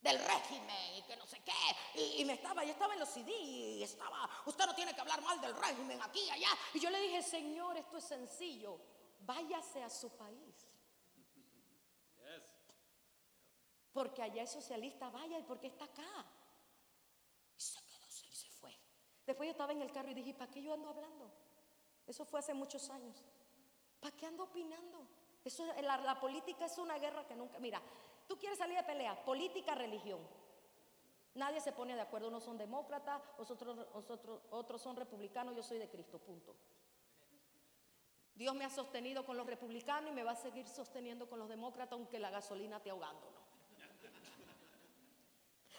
del 0.00 0.18
régimen 0.18 0.96
y 0.96 1.02
que 1.02 1.16
no 1.16 1.26
sé 1.26 1.40
qué. 1.44 2.00
Y, 2.18 2.24
me 2.24 2.32
estaba, 2.32 2.64
yo 2.64 2.72
estaba 2.72 2.94
en 2.94 2.98
los 2.98 3.08
CD 3.08 3.30
y 3.30 3.82
estaba, 3.84 4.28
usted 4.46 4.66
no 4.66 4.74
tiene 4.74 4.94
que 4.94 5.00
hablar 5.00 5.22
mal 5.22 5.40
del 5.40 5.54
régimen 5.54 6.00
aquí, 6.02 6.28
allá. 6.28 6.48
Y 6.74 6.80
yo 6.80 6.90
le 6.90 6.98
dije, 6.98 7.22
Señor, 7.22 7.76
esto 7.76 7.98
es 7.98 8.04
sencillo 8.04 8.80
váyase 9.24 9.82
a 9.82 9.88
su 9.88 10.10
país. 10.16 10.68
Porque 13.92 14.22
allá 14.22 14.42
es 14.42 14.50
socialista, 14.50 15.10
vaya, 15.10 15.38
¿y 15.38 15.42
por 15.42 15.60
qué 15.60 15.66
está 15.66 15.84
acá? 15.84 16.26
Y 17.56 17.60
se 17.60 17.80
quedó 17.82 18.06
y 18.08 18.34
se 18.34 18.48
fue. 18.48 18.74
Después 19.26 19.46
yo 19.46 19.50
estaba 19.50 19.72
en 19.72 19.82
el 19.82 19.92
carro 19.92 20.10
y 20.10 20.14
dije, 20.14 20.32
¿para 20.32 20.50
qué 20.50 20.62
yo 20.62 20.72
ando 20.72 20.88
hablando? 20.88 21.30
Eso 22.06 22.24
fue 22.24 22.40
hace 22.40 22.54
muchos 22.54 22.88
años. 22.88 23.22
¿Para 24.00 24.16
qué 24.16 24.26
ando 24.26 24.44
opinando? 24.44 25.06
Eso, 25.44 25.64
la, 25.82 26.18
política 26.20 26.64
es 26.64 26.78
una 26.78 26.98
guerra 26.98 27.26
que 27.26 27.36
nunca. 27.36 27.58
Mira, 27.58 27.82
tú 28.26 28.38
quieres 28.38 28.58
salir 28.58 28.76
de 28.76 28.84
pelea, 28.84 29.22
política, 29.24 29.74
religión. 29.74 30.20
Nadie 31.34 31.60
se 31.60 31.72
pone 31.72 31.94
de 31.94 32.00
acuerdo, 32.00 32.28
unos 32.28 32.44
son 32.44 32.58
demócratas, 32.58 33.22
otros, 33.38 33.86
otros 34.50 34.82
son 34.82 34.96
republicanos, 34.96 35.54
yo 35.56 35.62
soy 35.62 35.78
de 35.78 35.88
Cristo, 35.88 36.18
punto. 36.18 36.54
Dios 38.42 38.56
me 38.56 38.64
ha 38.64 38.70
sostenido 38.70 39.24
con 39.24 39.36
los 39.36 39.46
republicanos 39.46 40.10
y 40.10 40.14
me 40.14 40.24
va 40.24 40.32
a 40.32 40.36
seguir 40.36 40.66
sosteniendo 40.66 41.28
con 41.28 41.38
los 41.38 41.48
demócratas 41.48 41.92
aunque 41.92 42.18
la 42.18 42.28
gasolina 42.28 42.78
esté 42.78 42.90
ahogando, 42.90 43.30
¿no? 43.30 43.40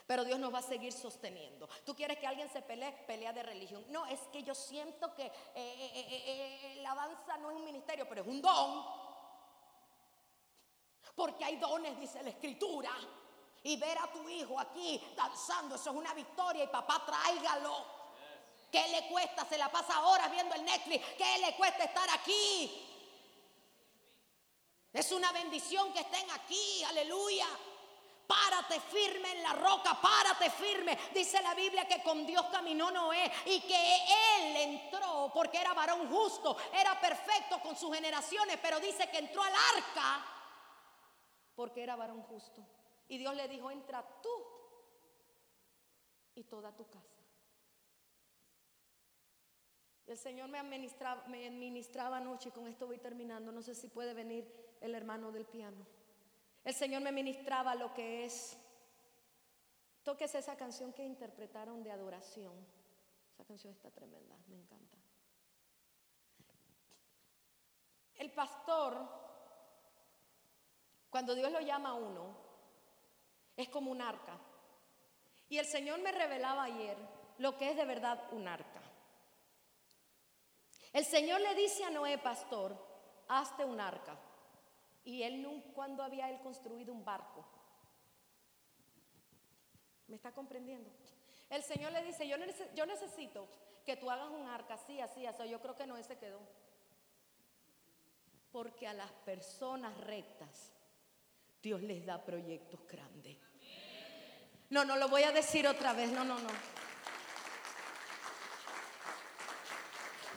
Pero 0.08 0.24
Dios 0.24 0.40
nos 0.40 0.54
va 0.54 0.60
a 0.60 0.62
seguir 0.62 0.94
sosteniendo. 0.94 1.68
Tú 1.86 1.94
quieres 1.94 2.18
que 2.20 2.26
alguien 2.26 2.48
se 2.48 2.62
pelee, 2.62 2.94
pelea 3.06 3.34
de 3.34 3.44
religión. 3.44 3.84
No, 3.90 4.06
es 4.06 4.20
que 4.32 4.44
yo 4.44 4.56
siento 4.56 5.14
que 5.14 5.26
eh, 5.26 5.32
eh, 5.56 6.24
eh, 6.26 6.80
la 6.82 6.96
danza 6.96 7.38
no 7.38 7.52
es 7.52 7.58
un 7.58 7.66
ministerio, 7.66 8.08
pero 8.08 8.22
es 8.22 8.28
un 8.28 8.42
don. 8.42 8.86
Porque 11.16 11.44
hay 11.44 11.58
dones, 11.58 12.00
dice 12.00 12.24
la 12.24 12.30
escritura. 12.30 12.92
Y 13.64 13.76
ver 13.76 13.98
a 13.98 14.10
tu 14.10 14.28
hijo 14.30 14.58
aquí 14.58 15.02
danzando, 15.18 15.76
eso 15.76 15.90
es 15.90 15.96
una 15.98 16.14
victoria. 16.14 16.64
Y 16.64 16.68
papá, 16.68 17.04
tráigalo. 17.06 18.03
¿Qué 18.74 18.88
le 18.88 19.08
cuesta? 19.08 19.46
Se 19.46 19.56
la 19.56 19.72
pasa 19.72 20.02
horas 20.02 20.32
viendo 20.32 20.56
el 20.56 20.66
Netflix. 20.66 21.06
¿Qué 21.16 21.38
le 21.38 21.56
cuesta 21.56 21.84
estar 21.84 22.10
aquí? 22.10 22.90
Es 24.92 25.12
una 25.12 25.32
bendición 25.32 25.94
que 25.94 26.00
estén 26.00 26.28
aquí. 26.32 26.84
Aleluya. 26.86 27.46
Párate 28.26 28.80
firme 28.80 29.32
en 29.32 29.44
la 29.44 29.54
roca, 29.54 30.02
párate 30.02 30.50
firme. 30.50 30.98
Dice 31.14 31.40
la 31.44 31.54
Biblia 31.54 31.88
que 31.88 32.02
con 32.02 32.26
Dios 32.26 32.48
caminó 32.52 32.90
Noé 32.90 33.32
y 33.46 33.62
que 33.62 33.96
él 34.40 34.56
entró 34.56 35.30
porque 35.32 35.60
era 35.60 35.76
varón 35.76 36.10
justo, 36.10 36.58
era 36.74 37.00
perfecto 37.00 37.62
con 37.62 37.78
sus 37.78 37.94
generaciones, 37.94 38.58
pero 38.60 38.80
dice 38.80 39.08
que 39.12 39.20
entró 39.20 39.44
al 39.44 39.54
arca 39.54 40.26
porque 41.54 41.84
era 41.84 41.96
varón 41.96 42.24
justo. 42.24 42.66
Y 43.08 43.20
Dios 43.20 43.36
le 43.36 43.48
dijo, 43.48 43.70
entra 43.70 44.04
tú 44.24 44.32
y 46.34 46.46
toda 46.46 46.76
tu 46.76 46.90
casa. 46.90 47.13
El 50.06 50.18
Señor 50.18 50.50
me 50.50 50.60
administraba, 50.60 52.18
anoche, 52.18 52.52
con 52.52 52.68
esto 52.68 52.88
voy 52.88 52.98
terminando, 52.98 53.52
no 53.52 53.62
sé 53.62 53.74
si 53.74 53.88
puede 53.88 54.14
venir 54.14 54.52
el 54.82 54.96
hermano 54.96 55.32
del 55.32 55.46
piano. 55.46 55.86
El 56.64 56.74
Señor 56.74 57.02
me 57.02 57.12
ministraba 57.12 57.74
lo 57.76 57.94
que 57.94 58.26
es, 58.26 58.58
toques 60.04 60.36
esa 60.36 60.58
canción 60.58 60.92
que 60.94 61.06
interpretaron 61.06 61.84
de 61.84 61.92
adoración. 61.92 62.54
Esa 63.34 63.46
canción 63.46 63.74
está 63.74 63.90
tremenda, 63.92 64.36
me 64.48 64.58
encanta. 64.58 64.98
El 68.16 68.32
pastor, 68.32 69.08
cuando 71.10 71.34
Dios 71.34 71.52
lo 71.52 71.62
llama 71.62 71.90
a 71.90 71.96
uno, 71.96 72.38
es 73.56 73.70
como 73.70 73.92
un 73.92 74.02
arca. 74.02 74.38
Y 75.50 75.58
el 75.58 75.66
Señor 75.66 76.02
me 76.02 76.12
revelaba 76.12 76.64
ayer 76.64 76.98
lo 77.38 77.58
que 77.58 77.72
es 77.72 77.78
de 77.78 77.86
verdad 77.86 78.22
un 78.32 78.48
arca. 78.48 78.73
El 80.94 81.06
Señor 81.06 81.42
le 81.42 81.56
dice 81.56 81.84
a 81.84 81.90
Noé, 81.90 82.20
pastor, 82.20 82.78
hazte 83.28 83.66
un 83.66 83.80
arca. 83.80 84.18
Y 85.04 85.24
él 85.24 85.46
cuando 85.74 86.04
había 86.04 86.30
él 86.30 86.40
construido 86.42 86.94
un 86.94 87.04
barco. 87.04 87.46
¿Me 90.08 90.16
está 90.16 90.32
comprendiendo? 90.32 90.90
El 91.50 91.64
Señor 91.64 91.92
le 91.92 92.04
dice, 92.04 92.28
yo, 92.28 92.38
yo 92.76 92.86
necesito 92.86 93.48
que 93.86 93.98
tú 93.98 94.10
hagas 94.10 94.30
un 94.30 94.48
arca 94.48 94.76
así, 94.76 95.02
así, 95.02 95.26
así. 95.26 95.50
Yo 95.50 95.60
creo 95.60 95.76
que 95.76 95.88
Noé 95.88 96.04
se 96.04 96.18
quedó. 96.18 96.40
Porque 98.52 98.88
a 98.88 98.94
las 98.94 99.12
personas 99.12 99.98
rectas 100.02 100.72
Dios 101.62 101.82
les 101.82 102.06
da 102.06 102.24
proyectos 102.24 102.86
grandes. 102.88 103.38
No, 104.70 104.86
no 104.86 104.96
lo 104.98 105.10
voy 105.10 105.24
a 105.24 105.32
decir 105.32 105.68
otra 105.68 105.94
vez. 105.94 106.12
No, 106.12 106.24
no, 106.24 106.40
no. 106.40 106.50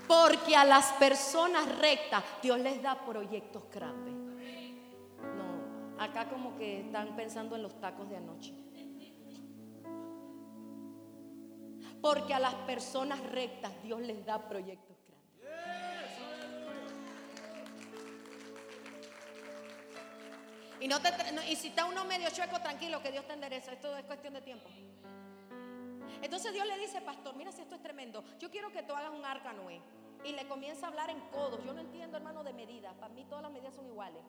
Porque 0.07 0.55
a 0.55 0.65
las 0.65 0.93
personas 0.93 1.79
rectas 1.79 2.23
Dios 2.43 2.59
les 2.61 2.81
da 2.83 3.05
proyectos 3.05 3.65
grandes. 3.71 4.15
No, 4.15 6.03
acá 6.03 6.29
como 6.29 6.57
que 6.57 6.81
están 6.81 7.17
pensando 7.17 7.57
en 7.57 7.63
los 7.63 7.81
tacos 7.81 8.09
de 8.09 8.17
anoche. 8.17 8.55
Porque 12.01 12.35
a 12.35 12.39
las 12.39 12.55
personas 12.55 13.21
rectas 13.31 13.73
Dios 13.83 14.01
les 14.01 14.25
da 14.25 14.49
proyectos 14.49 14.97
grandes. 15.09 15.17
Y, 20.79 20.89
no 20.89 21.01
te, 21.01 21.09
y 21.51 21.57
si 21.57 21.69
está 21.69 21.87
uno 21.87 22.05
medio 22.05 22.31
chueco, 22.31 22.61
tranquilo, 22.61 23.03
que 23.03 23.11
Dios 23.11 23.27
te 23.27 23.33
endereza. 23.33 23.73
Esto 23.73 23.97
es 23.97 24.05
cuestión 24.05 24.35
de 24.35 24.43
tiempo. 24.43 24.69
Entonces 26.23 26.53
Dios 26.53 26.67
le 26.67 26.79
dice, 26.79 27.01
pastor, 27.01 27.37
mira 27.37 27.53
si 27.53 27.63
esto 27.63 27.75
es 27.75 27.83
tremendo. 27.83 28.25
Yo 28.39 28.51
quiero 28.51 28.71
que 28.71 28.83
tú 28.83 28.95
hagas 28.95 29.13
un 29.13 29.25
arca 29.25 29.53
Noé. 29.53 29.81
Y 30.25 30.33
le 30.33 30.47
comienza 30.49 30.87
a 30.87 30.89
hablar 30.89 31.11
en 31.11 31.21
codos. 31.31 31.65
Yo 31.65 31.73
no 31.73 31.81
entiendo, 31.81 32.17
hermano, 32.17 32.43
de 32.43 32.53
medidas. 32.53 32.95
Para 32.95 33.15
mí 33.15 33.25
todas 33.25 33.43
las 33.43 33.53
medidas 33.53 33.75
son 33.75 33.87
iguales. 33.87 34.23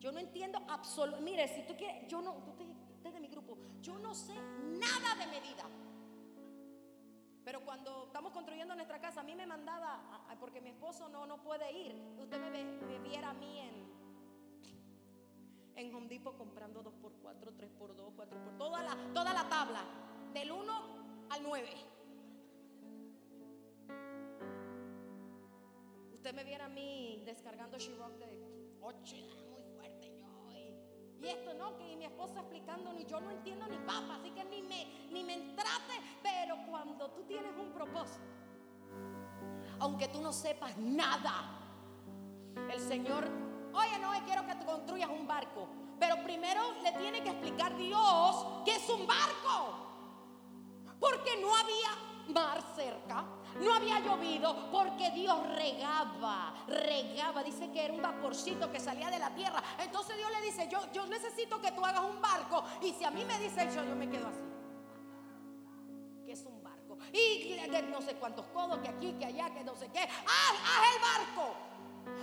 Yo 0.00 0.10
no 0.12 0.18
entiendo 0.18 0.58
absolutamente. 0.68 1.30
Mire, 1.30 1.48
si 1.48 1.62
tú 1.62 1.76
quieres, 1.76 2.08
yo 2.08 2.22
no, 2.22 2.32
usted, 2.48 2.64
usted 2.96 3.12
de 3.12 3.20
mi 3.20 3.28
grupo, 3.28 3.56
yo 3.80 3.98
no 3.98 4.14
sé 4.14 4.34
nada 4.34 5.14
de 5.14 5.26
medida. 5.26 5.64
Pero 7.44 7.64
cuando 7.64 8.04
estamos 8.06 8.32
construyendo 8.32 8.74
nuestra 8.74 9.00
casa, 9.00 9.20
a 9.20 9.24
mí 9.24 9.34
me 9.34 9.46
mandaba, 9.46 10.26
porque 10.40 10.60
mi 10.60 10.70
esposo 10.70 11.08
no, 11.08 11.26
no 11.26 11.42
puede 11.42 11.70
ir. 11.72 11.94
Usted 12.18 12.38
me, 12.40 12.64
me 12.64 12.98
viera 12.98 13.30
a 13.30 13.34
mí 13.34 13.58
en, 13.58 13.90
en 15.76 15.94
Home 15.94 16.08
Depot 16.08 16.36
comprando 16.36 16.82
2x4, 16.82 17.56
3x2, 17.56 18.14
4x, 18.14 18.56
toda 18.58 18.82
la, 18.82 18.96
toda 19.14 19.32
la 19.32 19.48
tabla, 19.48 19.82
del 20.32 20.50
1 20.50 20.99
al 21.30 21.42
9. 21.42 21.68
Usted 26.12 26.34
me 26.34 26.44
viera 26.44 26.66
a 26.66 26.68
mí 26.68 27.22
descargando 27.24 27.78
She-Rock 27.78 28.18
de 28.18 28.78
8, 28.82 29.16
muy 29.50 29.62
fuerte 29.74 30.12
yo. 30.18 30.50
Y, 30.50 31.26
esto 31.26 31.54
no, 31.54 31.76
que 31.76 31.96
mi 31.96 32.04
esposa 32.04 32.40
explicando, 32.40 32.92
ni 32.92 33.04
yo 33.06 33.20
no 33.20 33.30
entiendo 33.30 33.66
ni 33.66 33.78
papa, 33.78 34.16
así 34.16 34.30
que 34.32 34.44
ni 34.44 34.62
me, 34.62 35.08
ni 35.10 35.24
me 35.24 35.34
entrate. 35.34 35.94
Pero 36.22 36.56
cuando 36.68 37.10
tú 37.10 37.22
tienes 37.24 37.56
un 37.56 37.72
propósito, 37.72 38.24
aunque 39.78 40.08
tú 40.08 40.20
no 40.20 40.32
sepas 40.32 40.76
nada, 40.76 41.58
el 42.70 42.80
Señor, 42.80 43.28
oye, 43.72 43.98
no, 43.98 44.10
quiero 44.26 44.46
que 44.46 44.54
tú 44.56 44.66
construyas 44.66 45.08
un 45.08 45.26
barco. 45.26 45.68
Pero 45.98 46.22
primero 46.22 46.72
le 46.82 46.92
tiene 46.92 47.22
que 47.22 47.30
explicar 47.30 47.76
Dios 47.76 48.46
que 48.64 48.76
es 48.76 48.88
un 48.88 49.06
barco. 49.06 49.89
Porque 51.00 51.40
no 51.40 51.56
había 51.56 52.10
mar 52.28 52.62
cerca, 52.76 53.24
no 53.60 53.74
había 53.74 53.98
llovido 54.00 54.70
porque 54.70 55.10
Dios 55.10 55.38
regaba, 55.54 56.54
regaba. 56.68 57.42
Dice 57.42 57.70
que 57.72 57.84
era 57.84 57.94
un 57.94 58.02
vaporcito 58.02 58.70
que 58.70 58.78
salía 58.78 59.10
de 59.10 59.18
la 59.18 59.34
tierra. 59.34 59.62
Entonces 59.78 60.16
Dios 60.16 60.30
le 60.30 60.46
dice, 60.46 60.68
yo, 60.70 60.80
yo 60.92 61.06
necesito 61.06 61.60
que 61.60 61.72
tú 61.72 61.84
hagas 61.84 62.04
un 62.04 62.20
barco. 62.20 62.62
Y 62.82 62.92
si 62.92 63.04
a 63.04 63.10
mí 63.10 63.24
me 63.24 63.38
dice 63.38 63.64
eso, 63.64 63.84
yo 63.84 63.96
me 63.96 64.08
quedo 64.08 64.28
así. 64.28 64.44
Que 66.24 66.32
es 66.32 66.44
un 66.44 66.62
barco. 66.62 66.98
Y 67.12 67.58
no 67.90 68.00
sé 68.00 68.14
cuántos 68.16 68.46
codos, 68.48 68.78
que 68.78 68.88
aquí, 68.88 69.12
que 69.14 69.26
allá, 69.26 69.52
que 69.52 69.64
no 69.64 69.74
sé 69.74 69.88
qué. 69.88 70.00
¡Haz, 70.00 70.08
haz 70.26 70.94
el 70.94 71.36
barco! 71.36 71.54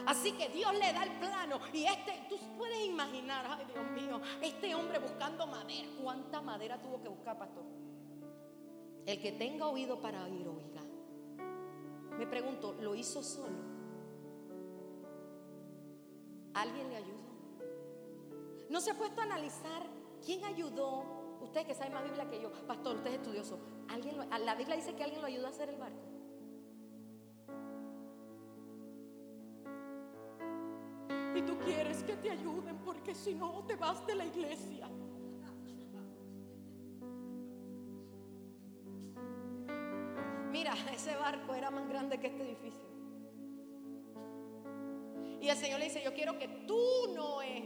Así 0.06 0.32
que 0.34 0.50
Dios 0.50 0.74
le 0.74 0.94
da 0.94 1.04
el 1.04 1.12
plano. 1.20 1.60
Y 1.74 1.86
este, 1.86 2.26
tú 2.30 2.38
puedes 2.58 2.86
imaginar, 2.86 3.46
ay 3.50 3.66
Dios 3.66 3.86
mío, 3.92 4.22
este 4.42 4.74
hombre 4.74 5.00
buscando 5.00 5.46
madera. 5.48 5.90
¿Cuánta 6.02 6.42
madera 6.42 6.82
tuvo 6.82 7.02
que 7.02 7.10
buscar, 7.10 7.38
pastor? 7.38 7.64
El 9.08 9.22
que 9.22 9.32
tenga 9.32 9.68
oído 9.68 10.02
para 10.02 10.26
oír, 10.26 10.46
oiga. 10.46 10.82
Me 12.18 12.28
pregunto, 12.28 12.74
¿lo 12.82 12.94
hizo 12.94 13.24
solo? 13.24 13.56
¿Alguien 16.54 16.90
le 16.90 16.98
ayudó? 16.98 17.18
¿No 18.70 18.82
se 18.82 18.92
ha 18.92 18.98
puesto 18.98 19.22
a 19.22 19.24
analizar 19.24 19.88
quién 20.26 20.44
ayudó? 20.44 21.38
Usted 21.42 21.66
que 21.66 21.74
sabe 21.74 21.92
más 21.92 22.04
Biblia 22.04 22.30
que 22.30 22.42
yo, 22.42 22.52
pastor, 22.68 22.98
usted 22.98 23.12
es 23.12 23.20
estudioso. 23.20 23.58
¿Alguien 23.88 24.18
la 24.30 24.56
Biblia 24.56 24.76
dice 24.76 24.94
que 24.94 25.06
alguien 25.06 25.22
lo 25.22 25.28
ayudó 25.28 25.46
a 25.48 25.52
hacer 25.52 25.70
el 25.70 25.78
barco. 25.78 26.04
Y 31.34 31.42
tú 31.44 31.58
quieres 31.60 32.04
que 32.04 32.18
te 32.18 32.32
ayuden 32.32 32.78
porque 32.80 33.16
si 33.16 33.36
no 33.36 33.64
te 33.66 33.78
vas 33.78 34.06
de 34.06 34.16
la 34.16 34.26
iglesia. 34.26 34.90
Ese 40.94 41.16
barco 41.16 41.54
era 41.54 41.72
más 41.72 41.88
grande 41.88 42.20
que 42.20 42.28
este 42.28 42.44
edificio. 42.44 42.88
Y 45.40 45.50
el 45.50 45.58
Señor 45.58 45.80
le 45.80 45.86
dice, 45.86 46.04
yo 46.04 46.14
quiero 46.14 46.38
que 46.38 46.48
tú 46.68 47.14
no 47.16 47.42
es 47.42 47.64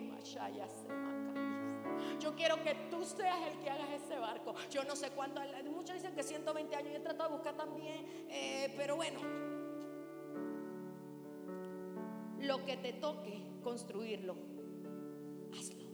Yo 2.20 2.36
quiero 2.36 2.62
que 2.62 2.76
tú 2.90 3.04
seas 3.04 3.40
el 3.48 3.60
que 3.60 3.70
hagas 3.70 3.90
ese 4.04 4.18
barco. 4.20 4.54
Yo 4.70 4.84
no 4.84 4.96
sé 4.96 5.12
cuánto, 5.12 5.42
muchos 5.72 5.96
dicen 5.96 6.14
que 6.14 6.24
120 6.24 6.76
años, 6.76 6.92
yo 6.92 6.98
he 6.98 7.02
tratado 7.02 7.30
de 7.30 7.36
buscar 7.36 7.56
también, 7.56 8.28
eh, 8.30 8.74
pero 8.78 8.96
bueno. 8.96 9.20
Lo 12.40 12.66
que 12.66 12.78
te 12.78 12.94
toque 12.94 13.42
construirlo, 13.64 14.36
hazlo. 15.58 15.92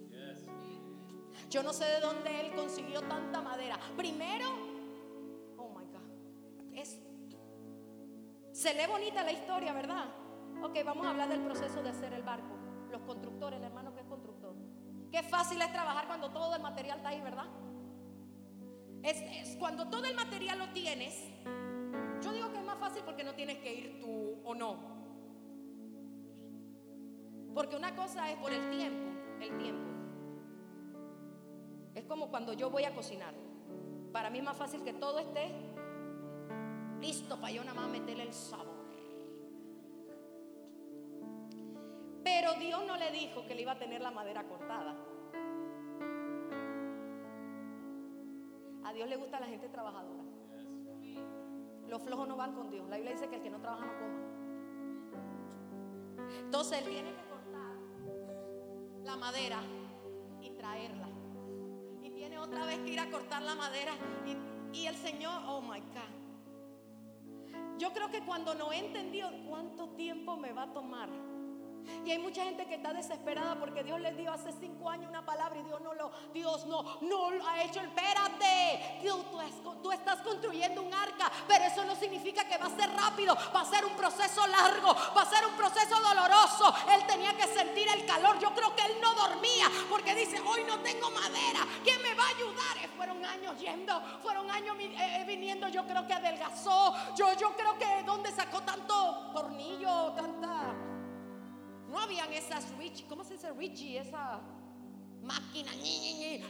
Yo 1.50 1.64
no 1.64 1.72
sé 1.72 1.86
de 1.86 2.00
dónde 2.02 2.42
él 2.42 2.56
consiguió 2.56 3.02
tanta 3.02 3.42
madera. 3.42 3.80
Primero, 3.96 4.48
se 8.58 8.74
lee 8.74 8.88
bonita 8.90 9.24
la 9.24 9.32
historia, 9.32 9.72
¿verdad? 9.72 10.06
Ok, 10.64 10.80
vamos 10.84 11.06
a 11.06 11.12
hablar 11.12 11.30
del 11.30 11.42
proceso 11.42 11.84
de 11.84 11.90
hacer 11.90 12.12
el 12.12 12.24
barco. 12.24 12.58
Los 12.90 13.02
constructores, 13.04 13.60
el 13.60 13.66
hermano 13.66 13.94
que 13.94 14.00
es 14.00 14.08
constructor. 14.08 14.56
Qué 15.12 15.22
fácil 15.22 15.62
es 15.62 15.72
trabajar 15.72 16.08
cuando 16.08 16.32
todo 16.32 16.56
el 16.56 16.62
material 16.64 16.98
está 16.98 17.10
ahí, 17.10 17.22
¿verdad? 17.22 17.46
Es, 19.04 19.56
cuando 19.58 19.88
todo 19.90 20.06
el 20.06 20.16
material 20.16 20.58
lo 20.58 20.70
tienes. 20.70 21.30
Yo 22.24 22.34
digo 22.34 22.52
que 22.52 22.58
es 22.58 22.66
más 22.66 22.80
fácil 22.80 23.04
porque 23.06 23.24
no 23.24 23.36
tienes 23.36 23.60
que 23.60 23.76
ir 23.76 24.00
tú 24.00 24.42
o 24.44 24.56
no. 24.56 24.76
Porque 27.54 27.76
una 27.76 27.96
cosa 27.96 28.32
es 28.32 28.38
por 28.38 28.52
el 28.52 28.72
tiempo, 28.72 29.12
el 29.40 29.56
tiempo. 29.60 29.92
Es 31.94 32.06
como 32.06 32.32
cuando 32.32 32.54
yo 32.54 32.72
voy 32.72 32.86
a 32.86 32.96
cocinar. 32.96 33.36
Para 34.12 34.32
mí 34.32 34.40
es 34.40 34.44
más 34.44 34.58
fácil 34.58 34.84
que 34.84 34.94
todo 34.94 35.20
esté 35.20 35.52
listo 37.00 37.40
para 37.40 37.54
yo 37.54 37.64
nada 37.64 37.82
más 37.82 37.90
meterle 37.90 38.24
el 38.24 38.34
sabor. 38.34 38.78
Pero 42.24 42.54
Dios 42.56 42.86
no 42.86 42.98
le 42.98 43.12
dijo 43.12 43.46
que 43.46 43.56
le 43.56 43.62
iba 43.62 43.72
a 43.72 43.80
tener 43.80 44.02
la 44.02 44.12
madera 44.12 44.44
cortada. 44.44 44.96
A 48.84 48.94
Dios 48.94 49.08
le 49.08 49.16
gusta 49.16 49.40
la 49.40 49.48
gente 49.48 49.70
trabajadora. 49.70 50.24
Los 51.88 52.02
flojos 52.02 52.28
no 52.28 52.36
van 52.36 52.54
con 52.54 52.70
Dios. 52.70 52.88
La 52.90 52.98
Biblia 52.98 53.14
dice 53.14 53.30
que 53.30 53.38
el 53.38 53.42
que 53.42 53.50
no 53.50 53.62
trabaja 53.62 53.86
no 53.86 53.94
coma. 53.94 54.28
Entonces 56.40 56.80
él 56.80 56.90
tiene 56.90 57.14
que 57.14 57.24
cortar 57.30 57.78
la 59.04 59.16
madera 59.16 59.62
y 60.42 60.50
traerla. 60.52 61.08
Y 62.02 62.10
tiene 62.12 62.38
otra 62.40 62.66
vez 62.66 62.80
que 62.80 62.92
ir 62.92 63.00
a 63.00 63.10
cortar 63.10 63.42
la 63.42 63.56
madera. 63.56 63.94
Y, 64.26 64.78
y 64.80 64.88
el 64.88 64.96
Señor, 64.96 65.42
oh 65.48 65.62
my 65.62 65.80
God. 65.80 66.17
Yo 67.80 67.94
creo 67.94 68.10
que 68.10 68.22
cuando 68.22 68.56
no 68.56 68.72
he 68.72 68.80
entendido 68.80 69.30
cuánto 69.50 69.88
tiempo 69.90 70.36
me 70.38 70.52
va 70.52 70.64
a 70.64 70.74
tomar. 70.74 71.10
Y 72.06 72.12
hay 72.12 72.20
mucha 72.20 72.44
gente 72.44 72.66
que 72.66 72.76
está 72.76 72.94
desesperada 72.94 73.56
porque 73.60 73.84
Dios 73.84 74.00
les 74.00 74.16
dio 74.18 74.32
hace 74.32 74.52
cinco 74.60 74.90
años 74.90 75.10
una 75.10 75.26
palabra 75.26 75.60
y 75.60 75.64
Dios 75.64 75.82
no 75.82 75.94
lo, 75.94 76.12
Dios 76.34 76.66
no, 76.66 76.98
no 77.02 77.32
lo 77.32 77.48
ha 77.48 77.64
hecho. 77.64 77.82
Espérate, 77.82 79.00
Dios, 79.02 79.20
tú, 79.64 79.76
tú, 79.82 79.92
estás 79.92 80.22
construyendo 80.22 80.82
un 80.82 80.94
arca, 80.94 81.32
pero 81.48 81.66
eso 81.66 81.84
no 81.86 81.96
significa 81.96 82.48
que 82.48 82.58
va 82.58 82.68
a 82.68 82.76
ser 82.76 82.90
rápido, 82.92 83.36
va 83.56 83.62
a 83.62 83.66
ser 83.66 83.86
un 83.86 83.94
proceso 83.96 84.46
largo, 84.48 84.94
va 85.16 85.22
a 85.22 85.30
ser 85.30 85.46
un 85.46 85.56
proceso 85.56 85.96
doloroso. 86.00 86.74
Él 86.94 87.06
tenía 87.08 87.36
que 87.36 87.48
sentir 87.48 87.88
el 87.94 88.06
calor. 88.06 88.40
Yo 88.40 88.54
creo 88.54 88.76
que 88.76 88.84
él 88.84 88.98
no 89.02 89.14
dormía 89.14 89.68
porque 89.90 90.16
dice, 90.16 90.40
hoy 90.40 90.64
no 90.66 90.80
tengo 90.80 91.10
madera, 91.12 91.66
¿quién 91.84 92.02
me 92.02 92.14
va 92.14 92.24
a 92.24 92.30
ayudar? 92.30 92.78
Eh, 92.82 92.90
fueron 92.96 93.24
años 93.26 93.60
yendo, 93.60 94.02
fueron 94.22 94.50
años 94.50 94.76
eh, 94.80 94.96
eh, 94.98 95.24
viniendo, 95.26 95.68
yo 95.68 95.86
creo 95.86 96.06
que 96.08 96.14
adelgazó, 96.14 96.94
yo, 97.16 97.34
yo 97.34 97.56
creo 97.56 97.78
que 97.78 98.04
donde 98.04 98.32
sacó 98.32 98.62
tanto 98.62 99.32
tornillo, 99.34 100.14
tanta... 100.14 100.97
No 101.98 102.04
habían 102.04 102.32
esas 102.32 102.78
rich, 102.78 103.08
¿cómo 103.08 103.24
se 103.24 103.34
dice 103.34 103.52
Richie? 103.54 103.98
Esa 103.98 104.40
máquina, 105.24 105.72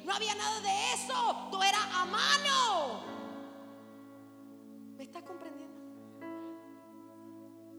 no 0.03 0.13
había 0.13 0.36
nada 0.36 0.60
de 0.60 0.93
eso, 0.93 1.47
todo 1.49 1.63
era 1.63 1.77
a 2.01 2.05
mano. 2.05 2.99
¿Me 4.97 5.03
estás 5.03 5.23
comprendiendo? 5.23 5.79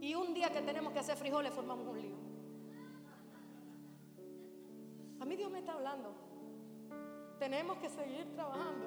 Y 0.00 0.14
un 0.14 0.32
día 0.32 0.50
que 0.50 0.62
tenemos 0.62 0.94
que 0.94 1.00
hacer 1.00 1.18
frijoles 1.18 1.52
formamos 1.52 1.86
un 1.86 2.00
lío. 2.00 2.16
A 5.20 5.26
mí 5.26 5.36
Dios 5.36 5.50
me 5.50 5.58
está 5.58 5.72
hablando. 5.72 6.14
Tenemos 7.38 7.76
que 7.76 7.90
seguir 7.90 8.34
trabajando. 8.34 8.86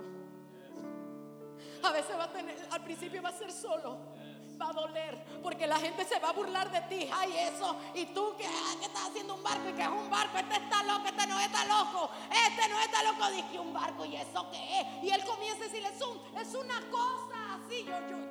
A 1.84 1.92
veces 1.92 2.18
va 2.18 2.24
a 2.24 2.32
tener, 2.32 2.58
al 2.72 2.84
principio 2.84 3.22
va 3.22 3.30
a 3.30 3.34
ser 3.34 3.52
solo 3.52 4.00
va 4.62 4.70
a 4.70 4.74
doler 4.74 5.18
porque 5.42 5.66
la 5.66 5.78
gente 5.78 6.06
se 6.06 6.20
va 6.20 6.30
a 6.30 6.34
burlar 6.34 6.70
de 6.72 6.82
ti. 6.82 7.10
Ay, 7.12 7.34
eso. 7.54 7.76
Y 7.96 8.06
tú 8.08 8.36
que, 8.38 8.46
estás 8.46 9.10
haciendo 9.10 9.36
un 9.36 9.44
barco 9.44 9.70
y 9.70 9.74
que 9.74 9.82
es 9.82 9.88
un 9.88 10.10
barco. 10.10 10.38
Este 10.38 10.56
está 10.56 10.84
loco, 10.84 11.08
este 11.08 11.28
no 11.28 11.40
está 11.40 11.66
loco. 11.66 12.10
Este 12.30 12.68
no 12.70 12.80
está 12.80 13.04
loco. 13.04 13.32
Dije 13.32 13.60
un 13.60 13.74
barco 13.74 14.06
y 14.06 14.16
eso 14.16 14.48
qué 14.52 14.80
es. 14.80 15.04
Y 15.04 15.10
él 15.10 15.24
comienza 15.26 15.64
a 15.64 15.68
decirle, 15.68 15.90
es, 15.90 16.48
es 16.48 16.56
una 16.56 16.80
cosa. 16.92 17.41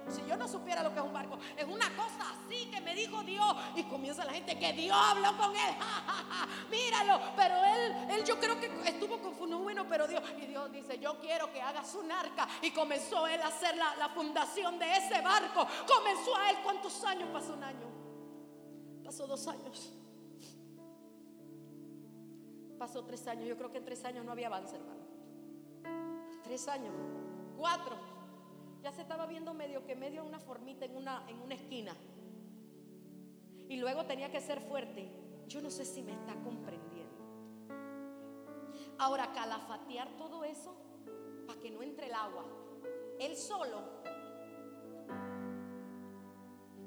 Si 0.09 0.27
yo 0.27 0.37
no 0.37 0.49
supiera 0.49 0.83
lo 0.83 0.93
que 0.93 0.99
es 0.99 1.05
un 1.05 1.13
barco, 1.13 1.39
es 1.57 1.65
una 1.65 1.89
cosa 1.97 2.35
así 2.47 2.71
que 2.71 2.81
me 2.81 2.95
dijo 2.95 3.23
Dios. 3.23 3.57
Y 3.77 3.85
comienza 3.85 4.25
la 4.25 4.33
gente 4.33 4.59
que 4.59 4.73
Dios 4.73 4.97
habló 4.97 5.37
con 5.37 5.51
él. 5.51 5.75
Míralo. 6.71 7.21
Pero 7.37 7.55
él, 7.65 8.11
él 8.11 8.25
yo 8.25 8.39
creo 8.39 8.59
que 8.61 8.67
estuvo 8.87 9.19
con 9.21 9.41
bueno, 9.71 9.87
pero 9.89 10.07
Dios. 10.09 10.23
Y 10.37 10.47
Dios 10.47 10.71
dice, 10.73 10.99
yo 10.99 11.19
quiero 11.21 11.53
que 11.53 11.61
hagas 11.61 11.95
un 11.95 12.11
arca. 12.11 12.49
Y 12.63 12.73
comenzó 12.73 13.27
él 13.27 13.41
a 13.41 13.49
hacer 13.49 13.77
la, 13.77 13.97
la 13.97 14.09
fundación 14.09 14.79
de 14.79 14.91
ese 14.97 15.21
barco. 15.21 15.67
Comenzó 15.87 16.37
a 16.37 16.51
él. 16.51 16.57
¿Cuántos 16.63 17.05
años 17.05 17.29
pasó 17.33 17.55
un 17.55 17.63
año? 17.63 17.87
Pasó 19.05 19.27
dos 19.27 19.47
años. 19.47 19.93
Pasó 22.79 23.05
tres 23.05 23.27
años. 23.27 23.47
Yo 23.49 23.57
creo 23.57 23.71
que 23.71 23.79
en 23.79 23.85
tres 23.85 24.05
años 24.05 24.25
no 24.25 24.33
había 24.33 24.49
avance, 24.49 24.77
hermano. 24.77 25.01
Tres 26.43 26.67
años. 26.69 26.93
Cuatro. 27.57 28.10
Ya 28.83 28.93
se 28.93 29.03
estaba 29.03 29.27
viendo 29.27 29.53
medio 29.53 29.85
que 29.85 29.95
medio 29.95 30.25
una 30.25 30.39
formita 30.39 30.85
en 30.85 30.97
una, 30.97 31.25
en 31.29 31.41
una 31.41 31.55
esquina. 31.55 31.95
Y 33.69 33.77
luego 33.77 34.05
tenía 34.07 34.31
que 34.31 34.41
ser 34.41 34.61
fuerte. 34.61 35.09
Yo 35.47 35.61
no 35.61 35.71
sé 35.71 35.85
si 35.85 36.03
me 36.03 36.13
está 36.13 36.35
comprendiendo. 36.43 36.91
Ahora, 38.99 39.33
calafatear 39.33 40.09
todo 40.17 40.45
eso 40.45 40.75
para 41.47 41.61
que 41.61 41.71
no 41.71 41.83
entre 41.83 42.07
el 42.07 42.15
agua. 42.15 42.45
Él 43.19 43.37
solo. 43.37 44.01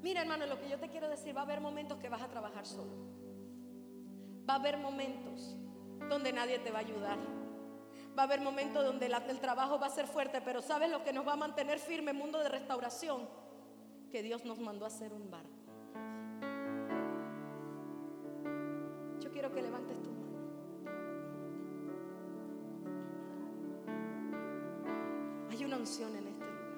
Mira, 0.02 0.22
hermano, 0.22 0.46
lo 0.46 0.60
que 0.60 0.70
yo 0.70 0.80
te 0.80 0.90
quiero 0.90 1.08
decir, 1.08 1.36
va 1.36 1.42
a 1.42 1.44
haber 1.44 1.62
momentos 1.62 1.98
que 2.00 2.10
vas 2.10 2.22
a 2.22 2.28
trabajar 2.28 2.66
solo. 2.66 2.92
Va 4.50 4.56
a 4.56 4.58
haber 4.58 4.78
momentos 4.78 5.56
donde 6.10 6.34
nadie 6.34 6.60
te 6.60 6.72
va 6.72 6.80
a 6.80 6.82
ayudar. 6.82 7.18
Va 8.18 8.24
a 8.24 8.26
haber 8.26 8.42
momentos 8.42 8.86
donde 8.86 9.08
el 9.08 9.40
trabajo 9.40 9.80
va 9.80 9.88
a 9.88 9.90
ser 9.90 10.06
fuerte, 10.06 10.40
pero 10.42 10.62
¿sabes 10.62 10.92
lo 10.92 11.04
que 11.04 11.12
nos 11.12 11.28
va 11.28 11.34
a 11.34 11.36
mantener 11.36 11.80
firme 11.80 12.14
mundo 12.14 12.38
de 12.40 12.48
restauración? 12.48 13.28
Que 14.12 14.22
Dios 14.22 14.46
nos 14.46 14.60
mandó 14.60 14.86
a 14.86 14.90
hacer 14.90 15.12
un 15.14 15.32
barco. 15.32 15.50
Yo 19.20 19.32
quiero 19.32 19.52
que 19.52 19.64
levantes 19.64 20.00
tu 20.04 20.12
mano. 20.12 20.24
Hay 25.50 25.66
una 25.66 25.78
unción 25.78 26.16
en 26.16 26.28
este 26.28 26.46
lugar. 26.46 26.74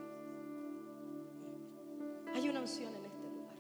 Hay 2.34 2.50
una 2.50 2.62
unción 2.62 2.96
en 2.96 3.06
este 3.06 3.28
lugar. 3.30 3.58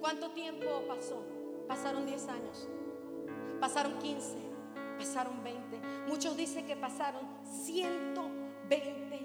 ¿Cuánto 0.00 0.30
tiempo 0.32 0.82
pasó? 0.88 1.22
Pasaron 1.68 2.06
10 2.06 2.28
años. 2.28 2.68
Pasaron 3.60 3.96
15 4.00 4.51
pasaron 5.02 5.42
20. 5.42 5.80
Muchos 6.06 6.36
dicen 6.36 6.64
que 6.64 6.76
pasaron 6.76 7.28
120 7.44 9.18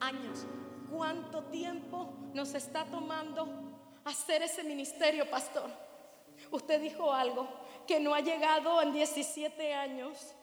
años. 0.00 0.46
¿Cuánto 0.90 1.44
tiempo 1.44 2.14
nos 2.32 2.54
está 2.54 2.86
tomando 2.86 3.46
hacer 4.06 4.42
ese 4.42 4.64
ministerio, 4.64 5.28
pastor? 5.28 5.70
Usted 6.50 6.80
dijo 6.80 7.12
algo 7.12 7.46
que 7.86 8.00
no 8.00 8.14
ha 8.14 8.20
llegado 8.20 8.80
en 8.80 8.94
17 8.94 9.74
años 9.74 10.34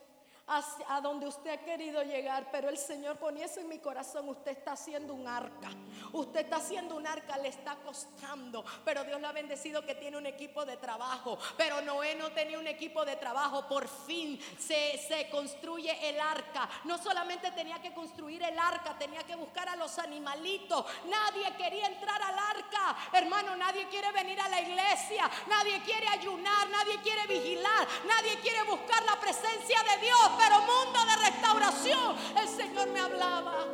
a 0.47 1.01
donde 1.01 1.27
usted 1.27 1.51
ha 1.51 1.57
querido 1.57 2.01
llegar, 2.03 2.49
pero 2.51 2.69
el 2.69 2.77
Señor 2.77 3.17
ponía 3.17 3.45
eso 3.45 3.59
en 3.59 3.67
mi 3.67 3.79
corazón. 3.79 4.29
Usted 4.29 4.51
está 4.51 4.73
haciendo 4.73 5.13
un 5.13 5.27
arca. 5.27 5.69
Usted 6.13 6.41
está 6.41 6.57
haciendo 6.57 6.95
un 6.95 7.05
arca, 7.05 7.37
le 7.37 7.49
está 7.49 7.75
costando, 7.75 8.63
pero 8.85 9.03
Dios 9.03 9.19
le 9.19 9.27
ha 9.27 9.33
bendecido 9.33 9.85
que 9.85 9.95
tiene 9.95 10.15
un 10.15 10.25
equipo 10.25 10.65
de 10.65 10.77
trabajo. 10.77 11.37
Pero 11.57 11.81
Noé 11.81 12.15
no 12.15 12.31
tenía 12.31 12.59
un 12.59 12.67
equipo 12.67 13.03
de 13.03 13.17
trabajo. 13.17 13.67
Por 13.67 13.89
fin 13.89 14.39
se, 14.57 14.97
se 14.97 15.29
construye 15.29 16.09
el 16.09 16.19
arca. 16.19 16.69
No 16.85 16.97
solamente 16.97 17.51
tenía 17.51 17.81
que 17.81 17.93
construir 17.93 18.41
el 18.43 18.57
arca, 18.57 18.97
tenía 18.97 19.23
que 19.23 19.35
buscar 19.35 19.67
a 19.67 19.75
los 19.75 19.99
animalitos. 19.99 20.85
Nadie 21.05 21.55
quería 21.57 21.87
entrar 21.87 22.21
al 22.21 22.39
arca. 22.39 22.95
Hermano, 23.11 23.55
nadie 23.57 23.87
quiere 23.89 24.11
venir 24.13 24.39
a 24.39 24.47
la 24.47 24.61
iglesia. 24.61 25.29
Nadie 25.47 25.81
quiere 25.81 26.07
ayunar. 26.07 26.69
Nadie 26.69 27.01
quiere 27.01 27.27
vigilar. 27.27 27.85
Nadie 28.07 28.39
quiere 28.39 28.63
buscar 28.63 29.03
la 29.03 29.19
presencia 29.19 29.83
de 29.83 30.05
Dios 30.05 30.36
pero 30.37 30.59
mundo 30.61 30.99
de 31.05 31.29
restauración, 31.29 32.15
el 32.37 32.47
Señor 32.47 32.89
me 32.89 32.99
hablaba. 32.99 33.65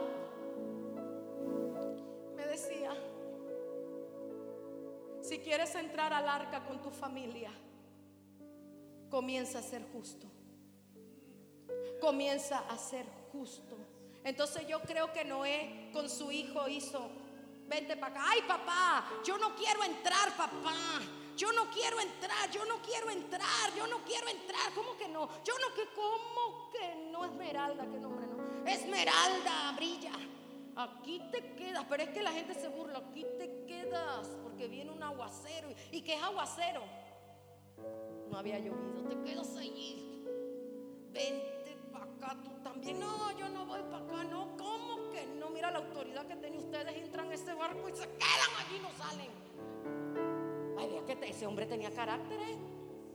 Me 2.36 2.46
decía, 2.48 2.92
si 5.22 5.40
quieres 5.40 5.74
entrar 5.76 6.14
al 6.14 6.28
arca 6.28 6.66
con 6.66 6.82
tu 6.82 6.90
familia, 6.90 7.52
comienza 9.10 9.60
a 9.60 9.62
ser 9.62 9.84
justo. 9.92 10.28
Comienza 12.02 12.60
a 12.70 12.78
ser 12.78 13.06
justo. 13.32 13.78
Entonces 14.24 14.68
yo 14.68 14.82
creo 14.82 15.12
que 15.12 15.26
Noé 15.26 15.90
con 15.92 16.10
su 16.10 16.32
hijo 16.32 16.68
hizo, 16.68 17.10
vente 17.68 17.98
para 17.98 18.14
acá. 18.14 18.26
Ay 18.30 18.42
papá, 18.48 19.06
yo 19.24 19.38
no 19.38 19.56
quiero 19.56 19.84
entrar 19.84 20.36
papá. 20.36 21.02
Yo 21.36 21.52
no 21.52 21.70
quiero 21.72 22.00
entrar, 22.00 22.50
yo 22.52 22.64
no 22.66 22.82
quiero 22.82 23.10
entrar, 23.10 23.74
yo 23.76 23.88
no 23.88 24.04
quiero 24.04 24.28
entrar. 24.28 24.72
¿Cómo 24.76 24.96
que 24.98 25.08
no? 25.08 25.28
Yo 25.44 25.54
no 25.60 25.74
que 25.74 25.88
cómo 25.96 26.70
que 26.72 27.10
no 27.12 27.26
Esmeralda, 27.26 27.90
qué 27.90 28.00
nombre 28.00 28.28
no. 28.28 28.68
Esmeralda 28.68 29.72
brilla. 29.76 30.12
Aquí 30.76 31.22
te 31.32 31.54
quedas, 31.56 31.86
pero 31.88 32.04
es 32.04 32.10
que 32.10 32.24
la 32.24 32.32
gente 32.32 32.54
se 32.56 32.68
burla, 32.68 33.00
aquí 33.00 33.26
te 33.38 33.66
quedas 33.66 34.28
porque 34.44 34.68
viene 34.68 34.92
un 34.92 35.02
aguacero. 35.02 35.70
¿Y 35.92 36.02
qué 36.02 36.16
es 36.16 36.24
aguacero? 36.24 36.84
No 38.30 38.38
había 38.38 38.60
llovido, 38.60 39.04
te 39.08 39.22
quedas 39.24 39.56
allí. 39.56 40.24
Vente 41.12 41.78
para 41.92 42.06
acá, 42.06 42.38
tú 42.44 42.52
también. 42.64 43.00
No, 43.00 43.38
yo 43.38 43.50
no 43.50 43.66
voy 43.66 43.82
para 43.84 44.04
acá, 44.04 44.24
no. 44.24 44.56
¿Cómo 44.58 45.12
que 45.12 45.26
no? 45.26 45.50
Mira 45.50 45.72
la 45.72 45.80
autoridad 45.80 46.26
que 46.28 46.36
tienen 46.36 46.60
ustedes, 46.60 46.96
entran 46.96 47.28
en 47.28 47.34
ese 47.34 47.54
barco 47.54 47.90
y 47.90 47.96
se 47.96 48.08
quedan 48.08 48.50
allí, 48.60 48.80
no 48.82 48.92
salen 48.98 49.44
ese 51.34 51.48
hombre 51.48 51.66
tenía 51.66 51.92
carácter, 51.92 52.40
¿eh? 52.40 52.58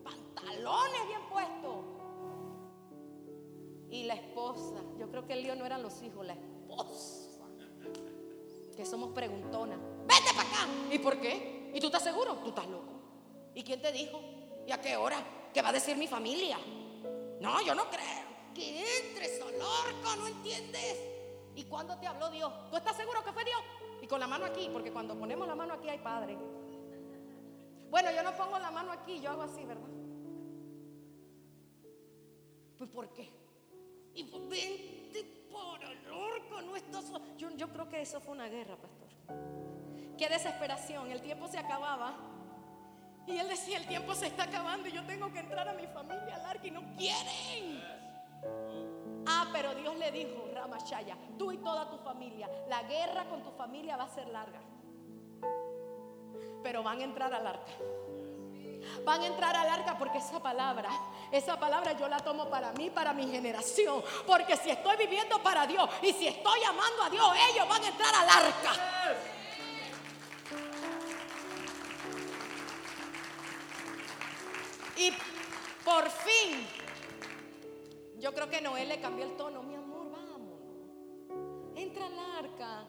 pantalones 0.02 1.06
bien 1.06 1.20
puestos. 1.30 1.84
Y 3.90 4.04
la 4.04 4.14
esposa, 4.14 4.82
yo 4.98 5.08
creo 5.10 5.26
que 5.26 5.32
el 5.32 5.42
lío 5.42 5.56
no 5.56 5.64
eran 5.64 5.82
los 5.82 6.02
hijos, 6.02 6.26
la 6.26 6.34
esposa, 6.34 7.46
que 8.76 8.84
somos 8.84 9.10
preguntonas. 9.10 9.78
Vete 10.06 10.30
para 10.36 10.48
acá. 10.48 10.68
¿Y 10.92 10.98
por 10.98 11.20
qué? 11.20 11.70
¿Y 11.74 11.80
tú 11.80 11.86
estás 11.86 12.02
seguro? 12.02 12.34
Tú 12.36 12.50
estás 12.50 12.68
loco. 12.68 12.92
¿Y 13.54 13.62
quién 13.62 13.80
te 13.80 13.90
dijo? 13.92 14.20
¿Y 14.66 14.72
a 14.72 14.80
qué 14.80 14.96
hora? 14.96 15.16
¿Qué 15.52 15.62
va 15.62 15.70
a 15.70 15.72
decir 15.72 15.96
mi 15.96 16.06
familia? 16.06 16.58
No, 17.40 17.62
yo 17.62 17.74
no 17.74 17.88
creo. 17.88 18.28
Que 18.54 18.80
entres, 18.80 19.38
Solorco, 19.38 20.16
¿no 20.18 20.26
entiendes? 20.26 20.98
¿Y 21.54 21.64
cuándo 21.64 21.96
te 21.98 22.06
habló 22.06 22.30
Dios? 22.30 22.52
¿Tú 22.70 22.76
estás 22.76 22.96
seguro 22.96 23.24
que 23.24 23.32
fue 23.32 23.44
Dios? 23.44 23.60
Y 24.02 24.06
con 24.06 24.20
la 24.20 24.26
mano 24.26 24.44
aquí, 24.44 24.68
porque 24.72 24.92
cuando 24.92 25.18
ponemos 25.18 25.48
la 25.48 25.54
mano 25.54 25.74
aquí 25.74 25.88
hay 25.88 25.98
Padre. 25.98 26.36
Bueno, 27.90 28.10
yo 28.12 28.22
no 28.22 28.36
pongo 28.36 28.58
la 28.58 28.70
mano 28.70 28.92
aquí, 28.92 29.20
yo 29.20 29.30
hago 29.30 29.42
así, 29.42 29.64
¿verdad? 29.64 29.88
Pues 32.76 32.90
¿por 32.90 33.12
qué? 33.12 33.30
Y 34.14 34.24
pues, 34.24 34.48
vente 34.48 35.24
por 35.50 35.82
el 35.82 36.10
orco, 36.10 36.62
no 36.62 36.76
estás. 36.76 37.10
Yo, 37.36 37.50
yo 37.56 37.68
creo 37.68 37.88
que 37.88 38.02
eso 38.02 38.20
fue 38.20 38.34
una 38.34 38.48
guerra, 38.48 38.76
pastor. 38.76 39.08
Qué 40.16 40.28
desesperación, 40.28 41.10
el 41.10 41.22
tiempo 41.22 41.48
se 41.48 41.58
acababa. 41.58 42.16
Y 43.26 43.36
él 43.36 43.48
decía, 43.48 43.78
el 43.78 43.86
tiempo 43.86 44.14
se 44.14 44.26
está 44.26 44.44
acabando 44.44 44.88
y 44.88 44.92
yo 44.92 45.04
tengo 45.04 45.30
que 45.32 45.40
entrar 45.40 45.68
a 45.68 45.74
mi 45.74 45.86
familia 45.86 46.36
al 46.36 46.46
arca 46.46 46.66
y 46.66 46.70
no 46.70 46.80
quieren. 46.96 47.82
Ah, 49.26 49.50
pero 49.52 49.74
Dios 49.74 49.96
le 49.98 50.10
dijo, 50.10 50.48
Ramachaya, 50.54 51.16
tú 51.38 51.52
y 51.52 51.58
toda 51.58 51.90
tu 51.90 51.98
familia, 51.98 52.48
la 52.68 52.82
guerra 52.84 53.28
con 53.28 53.42
tu 53.42 53.50
familia 53.50 53.96
va 53.96 54.04
a 54.04 54.08
ser 54.08 54.28
larga 54.28 54.60
pero 56.68 56.82
van 56.82 57.00
a 57.00 57.04
entrar 57.04 57.32
al 57.32 57.46
arca. 57.46 57.72
Van 59.02 59.22
a 59.22 59.26
entrar 59.26 59.56
al 59.56 59.70
arca 59.70 59.96
porque 59.96 60.18
esa 60.18 60.38
palabra, 60.38 60.90
esa 61.32 61.58
palabra 61.58 61.92
yo 61.92 62.06
la 62.08 62.18
tomo 62.18 62.50
para 62.50 62.72
mí, 62.72 62.90
para 62.90 63.14
mi 63.14 63.26
generación. 63.26 64.04
Porque 64.26 64.54
si 64.58 64.68
estoy 64.68 64.98
viviendo 64.98 65.42
para 65.42 65.66
Dios 65.66 65.88
y 66.02 66.12
si 66.12 66.28
estoy 66.28 66.62
amando 66.64 67.04
a 67.04 67.08
Dios, 67.08 67.32
ellos 67.50 67.66
van 67.66 67.82
a 67.84 67.88
entrar 67.88 68.14
al 68.14 68.28
arca. 68.28 68.72
Y 74.94 75.10
por 75.82 76.10
fin, 76.10 76.68
yo 78.18 78.34
creo 78.34 78.50
que 78.50 78.60
Noé 78.60 78.84
le 78.84 79.00
cambió 79.00 79.24
el 79.24 79.38
tono. 79.38 79.62
Mi 79.62 79.74
amor, 79.74 80.10
vamos. 80.10 80.60
Entra 81.76 82.04
al 82.04 82.18
arca. 82.44 82.86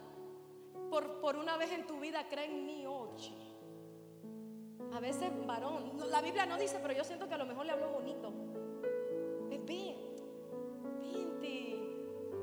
Por, 0.89 1.21
por 1.21 1.37
una 1.37 1.55
vez 1.55 1.71
en 1.71 1.87
tu 1.87 1.97
vida, 2.01 2.27
cree 2.27 2.45
en 2.45 2.65
mí, 2.65 2.85
oye. 2.85 3.48
A 4.93 4.99
veces 4.99 5.31
varón. 5.45 5.97
La 6.09 6.21
Biblia 6.21 6.45
no 6.45 6.57
dice, 6.57 6.79
pero 6.81 6.93
yo 6.93 7.03
siento 7.03 7.27
que 7.27 7.35
a 7.35 7.37
lo 7.37 7.45
mejor 7.45 7.65
le 7.65 7.71
habló 7.71 7.89
bonito. 7.89 8.31
Ven, 9.49 9.65
vente. 11.01 11.77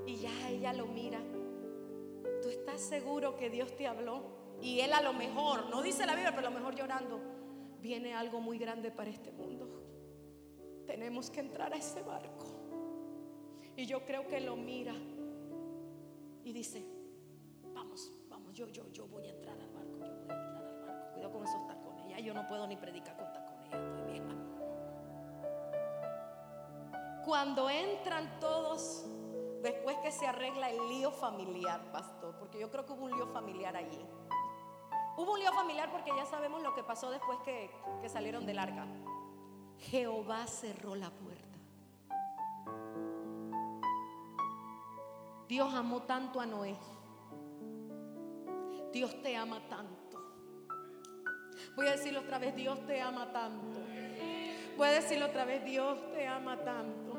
Y 0.07 0.17
ya 0.17 0.49
ella 0.49 0.73
lo 0.73 0.87
mira. 0.87 1.21
¿Tú 2.43 2.49
estás 2.49 2.81
seguro 2.81 3.37
que 3.37 3.51
Dios 3.51 3.75
te 3.77 3.87
habló? 3.87 4.23
Y 4.61 4.81
él 4.81 4.93
a 4.93 5.03
lo 5.03 5.13
mejor, 5.13 5.69
no 5.69 5.83
dice 5.83 6.07
la 6.07 6.15
Biblia, 6.15 6.33
pero 6.35 6.47
a 6.47 6.51
lo 6.51 6.57
mejor 6.57 6.75
llorando, 6.75 7.21
viene 7.81 8.15
algo 8.15 8.41
muy 8.41 8.59
grande 8.59 8.91
para 8.91 9.11
este 9.11 9.33
mundo. 9.33 9.69
Tenemos 10.87 11.31
que 11.31 11.41
entrar 11.41 11.73
a 11.73 11.77
ese 11.77 12.03
barco. 12.03 12.47
Y 13.77 13.87
yo 13.87 14.05
creo 14.05 14.27
que 14.27 14.41
lo 14.41 14.57
mira 14.57 14.95
y 16.45 16.53
dice, 16.53 16.87
vamos, 17.75 18.11
vamos, 18.29 18.55
yo, 18.55 18.69
yo, 18.69 18.91
yo 18.91 19.07
voy 19.07 19.27
a 19.27 19.31
entrar 19.31 19.59
al 19.61 19.71
barco, 19.71 19.99
yo 19.99 19.99
voy 19.99 20.09
a 20.09 20.23
entrar 20.23 20.41
al 20.41 20.81
barco. 20.81 21.13
Cuidado 21.13 21.33
con 21.33 21.45
esos 21.45 21.67
tacones. 21.67 21.96
Yo 22.19 22.35
no 22.35 22.47
puedo 22.47 22.67
ni 22.67 22.77
predicar 22.77 23.17
con 23.17 23.33
tacones, 23.33 23.71
ya 23.71 23.77
estoy. 23.79 24.23
Cuando 27.25 27.69
entran 27.69 28.39
todos, 28.41 29.05
después 29.63 29.97
que 29.99 30.13
se 30.13 30.27
arregla 30.27 30.71
el 30.71 30.89
lío 30.89 31.11
familiar, 31.11 31.81
pastor, 31.93 32.37
porque 32.39 32.59
yo 32.59 32.71
creo 32.71 32.87
que 32.87 32.93
hubo 32.93 33.05
un 33.05 33.13
lío 33.13 33.27
familiar 33.29 33.77
allí. 33.77 34.05
Hubo 35.17 35.33
un 35.33 35.41
lío 35.41 35.53
familiar 35.53 35.91
porque 35.91 36.13
ya 36.17 36.25
sabemos 36.27 36.63
lo 36.63 36.75
que 36.75 36.83
pasó 36.83 37.11
después 37.11 37.39
que, 37.45 37.71
que 38.01 38.09
salieron 38.09 38.47
del 38.47 38.59
arca. 38.59 38.87
Jehová 39.79 40.47
cerró 40.47 40.95
la 40.95 41.11
puerta. 41.11 41.59
Dios 45.49 45.73
amó 45.75 46.03
tanto 46.03 46.41
a 46.41 46.47
Noé. 46.47 46.77
Dios 48.93 49.21
te 49.23 49.37
ama 49.37 49.61
tanto. 49.69 50.06
Voy 51.77 51.89
a 51.89 51.93
decirlo 51.93 52.21
otra 52.21 52.39
vez, 52.39 52.57
Dios 52.57 52.87
te 52.87 53.03
ama 53.03 53.31
tanto. 53.31 53.81
Voy 54.79 54.89
a 54.89 54.93
decirlo 54.93 55.27
otra 55.27 55.45
vez, 55.45 55.63
Dios 55.63 55.99
te 56.11 56.27
ama 56.27 56.57
tanto. 56.65 57.16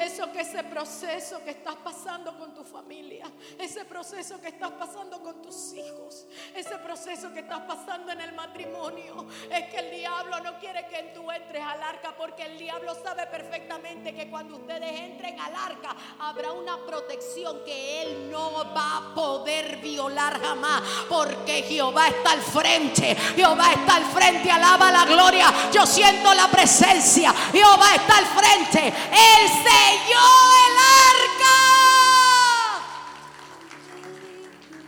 Eso 0.00 0.32
que 0.32 0.40
ese 0.40 0.64
proceso 0.64 1.44
que 1.44 1.50
estás 1.50 1.76
pasando 1.76 2.38
con 2.38 2.54
tu 2.54 2.64
familia, 2.64 3.30
ese 3.58 3.84
proceso 3.84 4.40
que 4.40 4.48
estás 4.48 4.70
pasando 4.70 5.22
con 5.22 5.42
tus 5.42 5.74
hijos, 5.74 6.26
ese 6.54 6.78
proceso 6.78 7.30
que 7.34 7.40
estás 7.40 7.60
pasando 7.60 8.10
en 8.10 8.22
el 8.22 8.32
matrimonio, 8.32 9.26
es 9.50 9.66
que 9.66 9.76
el 9.76 9.90
diablo 9.90 10.40
no 10.40 10.58
quiere 10.58 10.86
que 10.86 11.12
tú 11.14 11.30
entres 11.30 11.62
al 11.62 11.82
arca 11.82 12.14
porque 12.16 12.44
el 12.44 12.58
diablo 12.58 12.94
sabe 12.94 13.26
perfectamente 13.26 14.14
que 14.14 14.30
cuando 14.30 14.56
ustedes 14.56 14.90
entren 14.90 15.38
al 15.38 15.54
arca 15.54 15.94
habrá 16.18 16.52
una 16.52 16.78
protección 16.86 17.62
que 17.66 18.02
él 18.02 18.30
no 18.30 18.72
va 18.74 18.96
a 18.96 19.14
poder 19.14 19.76
violar 19.82 20.40
jamás 20.40 20.82
porque 21.10 21.62
Jehová 21.64 22.08
está 22.08 22.32
al 22.32 22.40
frente, 22.40 23.14
Jehová 23.36 23.72
está 23.72 23.96
al 23.96 24.04
frente, 24.06 24.50
alaba 24.50 24.90
la 24.90 25.04
gloria, 25.04 25.52
yo 25.70 25.84
siento 25.84 26.32
la 26.32 26.48
presencia, 26.48 27.34
Jehová 27.52 27.94
está 27.96 28.16
al 28.16 28.26
frente, 28.26 28.86
él 28.88 29.48
se 29.62 29.89
el 29.92 30.76
arca. 31.06 31.56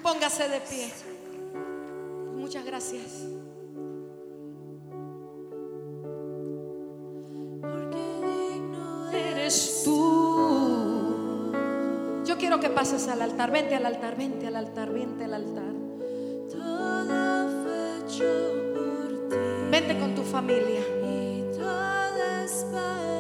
Póngase 0.03 0.49
de 0.49 0.61
pie. 0.61 0.93
Muchas 2.35 2.65
gracias. 2.65 3.27
Eres 9.13 9.83
tú. 9.85 11.53
Yo 12.25 12.39
quiero 12.39 12.61
que 12.61 12.71
pases 12.71 13.09
al 13.09 13.23
altar. 13.23 13.51
Vente 13.51 13.75
al 13.75 13.87
altar, 13.87 14.17
vente 14.17 14.47
al 14.47 14.57
altar, 14.57 14.93
vente 14.93 15.25
al 15.25 15.35
altar. 15.35 15.73
Vente 19.71 19.99
con 19.99 20.15
tu 20.15 20.23
familia. 20.23 20.81
Y 21.03 21.45
todo 21.57 22.45
es 22.45 22.67
para 22.71 23.12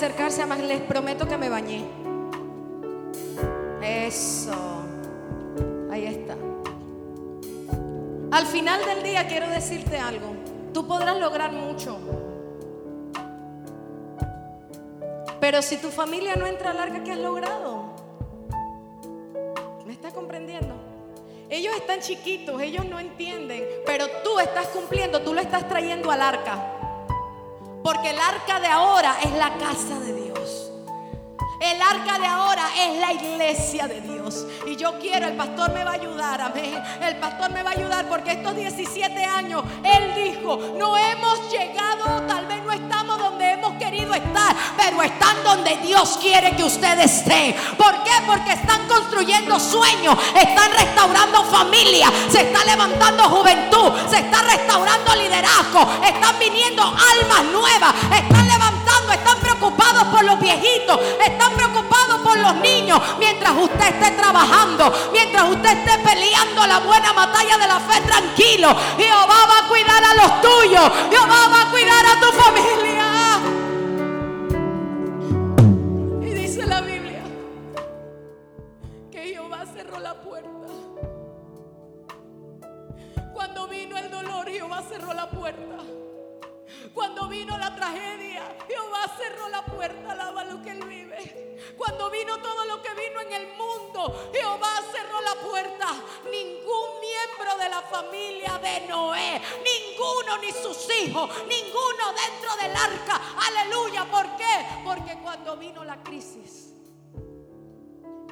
acercarse 0.00 0.40
a 0.40 0.46
más, 0.46 0.58
les 0.60 0.80
prometo 0.80 1.28
que 1.28 1.36
me 1.36 1.50
bañé. 1.50 1.84
Eso. 3.82 4.54
Ahí 5.90 6.06
está. 6.06 6.36
Al 8.30 8.46
final 8.46 8.82
del 8.86 9.02
día 9.02 9.26
quiero 9.28 9.50
decirte 9.50 9.98
algo. 9.98 10.34
Tú 10.72 10.86
podrás 10.86 11.18
lograr 11.18 11.52
mucho. 11.52 11.98
Pero 15.38 15.60
si 15.60 15.76
tu 15.76 15.90
familia 15.90 16.34
no 16.34 16.46
entra 16.46 16.70
al 16.70 16.78
arca, 16.78 17.04
¿qué 17.04 17.12
has 17.12 17.18
logrado? 17.18 17.90
¿Me 19.84 19.92
estás 19.92 20.14
comprendiendo? 20.14 20.76
Ellos 21.50 21.74
están 21.76 22.00
chiquitos, 22.00 22.62
ellos 22.62 22.86
no 22.86 22.98
entienden, 22.98 23.64
pero 23.84 24.06
tú 24.24 24.38
estás 24.38 24.68
cumpliendo, 24.68 25.20
tú 25.20 25.34
lo 25.34 25.42
estás 25.42 25.68
trayendo 25.68 26.10
al 26.10 26.22
arca. 26.22 26.79
Porque 27.92 28.10
el 28.10 28.20
arca 28.20 28.60
de 28.60 28.68
ahora 28.68 29.16
es 29.20 29.32
la 29.32 29.52
casa 29.58 29.98
de 29.98 30.12
Dios. 30.12 30.70
El 31.60 31.82
arca 31.82 32.20
de 32.20 32.26
ahora 32.26 32.68
es 32.78 33.00
la 33.00 33.12
iglesia 33.12 33.88
de 33.88 34.00
Dios. 34.00 34.46
Y 34.64 34.76
yo 34.76 34.96
quiero, 35.00 35.26
el 35.26 35.34
pastor 35.36 35.72
me 35.72 35.82
va 35.82 35.90
a 35.90 35.94
ayudar, 35.94 36.40
amén. 36.40 36.80
El 37.02 37.16
pastor 37.16 37.50
me 37.50 37.64
va 37.64 37.70
a 37.70 37.72
ayudar 37.72 38.08
porque 38.08 38.30
estos 38.30 38.54
17 38.54 39.24
años, 39.24 39.64
él 39.82 40.14
dijo, 40.14 40.56
no 40.78 40.96
hemos 40.96 41.50
llegado, 41.50 42.22
tal 42.28 42.46
querido 43.90 44.14
estar, 44.14 44.54
pero 44.76 45.02
están 45.02 45.42
donde 45.42 45.76
Dios 45.78 46.16
quiere 46.20 46.54
que 46.54 46.62
usted 46.62 46.96
esté. 47.00 47.56
¿Por 47.76 48.04
qué? 48.04 48.12
Porque 48.24 48.52
están 48.52 48.86
construyendo 48.86 49.58
sueños, 49.58 50.16
están 50.32 50.70
restaurando 50.72 51.42
familia, 51.46 52.08
se 52.30 52.42
está 52.42 52.64
levantando 52.64 53.24
juventud, 53.24 53.90
se 54.08 54.18
está 54.18 54.42
restaurando 54.42 55.16
liderazgo, 55.16 55.80
están 56.06 56.38
viniendo 56.38 56.84
almas 56.84 57.44
nuevas, 57.52 57.94
están 58.16 58.46
levantando, 58.46 59.12
están 59.12 59.38
preocupados 59.38 60.04
por 60.04 60.24
los 60.24 60.38
viejitos, 60.38 61.00
están 61.26 61.52
preocupados 61.54 62.20
por 62.20 62.38
los 62.38 62.54
niños. 62.56 63.00
Mientras 63.18 63.52
usted 63.58 63.86
esté 63.86 64.12
trabajando, 64.12 65.10
mientras 65.12 65.50
usted 65.50 65.78
esté 65.78 65.98
peleando 65.98 66.64
la 66.64 66.78
buena 66.78 67.12
batalla 67.12 67.58
de 67.58 67.66
la 67.66 67.80
fe 67.80 68.00
tranquilo, 68.02 68.68
Jehová 68.96 69.46
va 69.50 69.58
a 69.64 69.68
cuidar 69.68 70.04
a 70.04 70.14
los 70.14 70.40
tuyos, 70.40 70.92
Jehová 71.10 71.48
va 71.50 71.62
a 71.62 71.70
cuidar 71.72 72.06
a 72.06 72.20
tu 72.20 72.32
familia. 72.40 73.09
Cuando 83.32 83.68
vino 83.68 83.96
el 83.96 84.10
dolor, 84.10 84.48
Jehová 84.50 84.82
cerró 84.82 85.14
la 85.14 85.30
puerta. 85.30 85.76
Cuando 86.92 87.28
vino 87.28 87.56
la 87.58 87.74
tragedia, 87.74 88.56
Jehová 88.66 89.06
cerró 89.16 89.48
la 89.48 89.64
puerta, 89.64 90.12
alaba 90.12 90.44
lo 90.44 90.62
que 90.62 90.70
Él 90.70 90.84
vive. 90.84 91.74
Cuando 91.76 92.10
vino 92.10 92.38
todo 92.38 92.64
lo 92.64 92.82
que 92.82 92.88
vino 92.94 93.20
en 93.20 93.32
el 93.32 93.46
mundo, 93.56 94.30
Jehová 94.32 94.82
cerró 94.92 95.20
la 95.20 95.34
puerta. 95.34 95.86
Ningún 96.30 97.00
miembro 97.00 97.56
de 97.58 97.68
la 97.68 97.82
familia 97.82 98.58
de 98.58 98.86
Noé, 98.88 99.40
ninguno 99.64 100.38
ni 100.38 100.52
sus 100.52 100.88
hijos, 101.02 101.30
ninguno 101.46 102.12
dentro 102.12 102.56
del 102.60 102.76
arca. 102.76 103.20
Aleluya, 103.46 104.04
¿por 104.10 104.36
qué? 104.36 104.66
Porque 104.84 105.18
cuando 105.22 105.56
vino 105.56 105.84
la 105.84 106.02
crisis, 106.02 106.69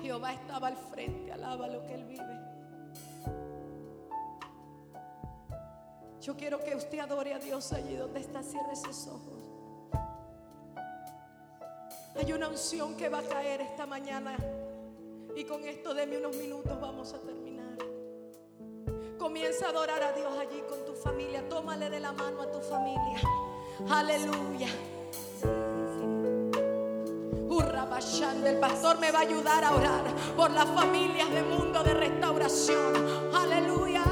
Jehová 0.01 0.33
estaba 0.33 0.69
al 0.69 0.77
frente, 0.77 1.33
alaba 1.33 1.69
lo 1.69 1.85
que 1.87 1.95
Él 1.95 2.05
vive. 2.05 2.49
Yo 6.21 6.37
quiero 6.37 6.63
que 6.63 6.75
usted 6.75 6.99
adore 6.99 7.33
a 7.33 7.39
Dios 7.39 7.73
allí 7.73 7.97
donde 7.97 8.21
está, 8.21 8.43
cierre 8.43 8.77
sus 8.77 9.07
ojos. 9.07 9.39
Hay 12.17 12.33
una 12.33 12.49
unción 12.49 12.97
que 12.97 13.09
va 13.09 13.21
a 13.21 13.23
caer 13.23 13.61
esta 13.61 13.87
mañana. 13.87 14.37
Y 15.37 15.45
con 15.45 15.65
esto 15.65 15.95
de 15.95 16.19
unos 16.19 16.37
minutos 16.37 16.81
vamos 16.81 17.15
a 17.15 17.19
terminar. 17.21 17.79
Comienza 19.19 19.67
a 19.67 19.69
adorar 19.71 20.03
a 20.03 20.13
Dios 20.13 20.33
allí 20.37 20.61
con 20.69 20.85
tu 20.85 20.95
familia. 20.95 21.49
Tómale 21.49 21.89
de 21.89 22.01
la 22.01 22.13
mano 22.13 22.43
a 22.43 22.51
tu 22.51 22.61
familia. 22.61 23.21
Aleluya. 23.89 24.69
El 28.49 28.57
pastor 28.57 28.99
me 28.99 29.11
va 29.11 29.19
a 29.19 29.23
ayudar 29.23 29.63
a 29.63 29.75
orar 29.75 30.05
por 30.35 30.51
las 30.51 30.65
familias 30.69 31.31
de 31.31 31.43
mundo 31.43 31.83
de 31.83 31.93
restauración. 31.93 32.95
Aleluya. 33.35 34.03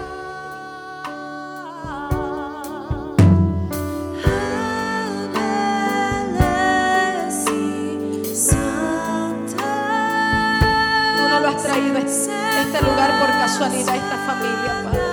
este 11.96 12.82
lugar 12.82 13.18
por 13.18 13.28
casualidad, 13.30 13.96
esta 13.96 14.16
familia, 14.26 14.82
Padre. 14.84 15.05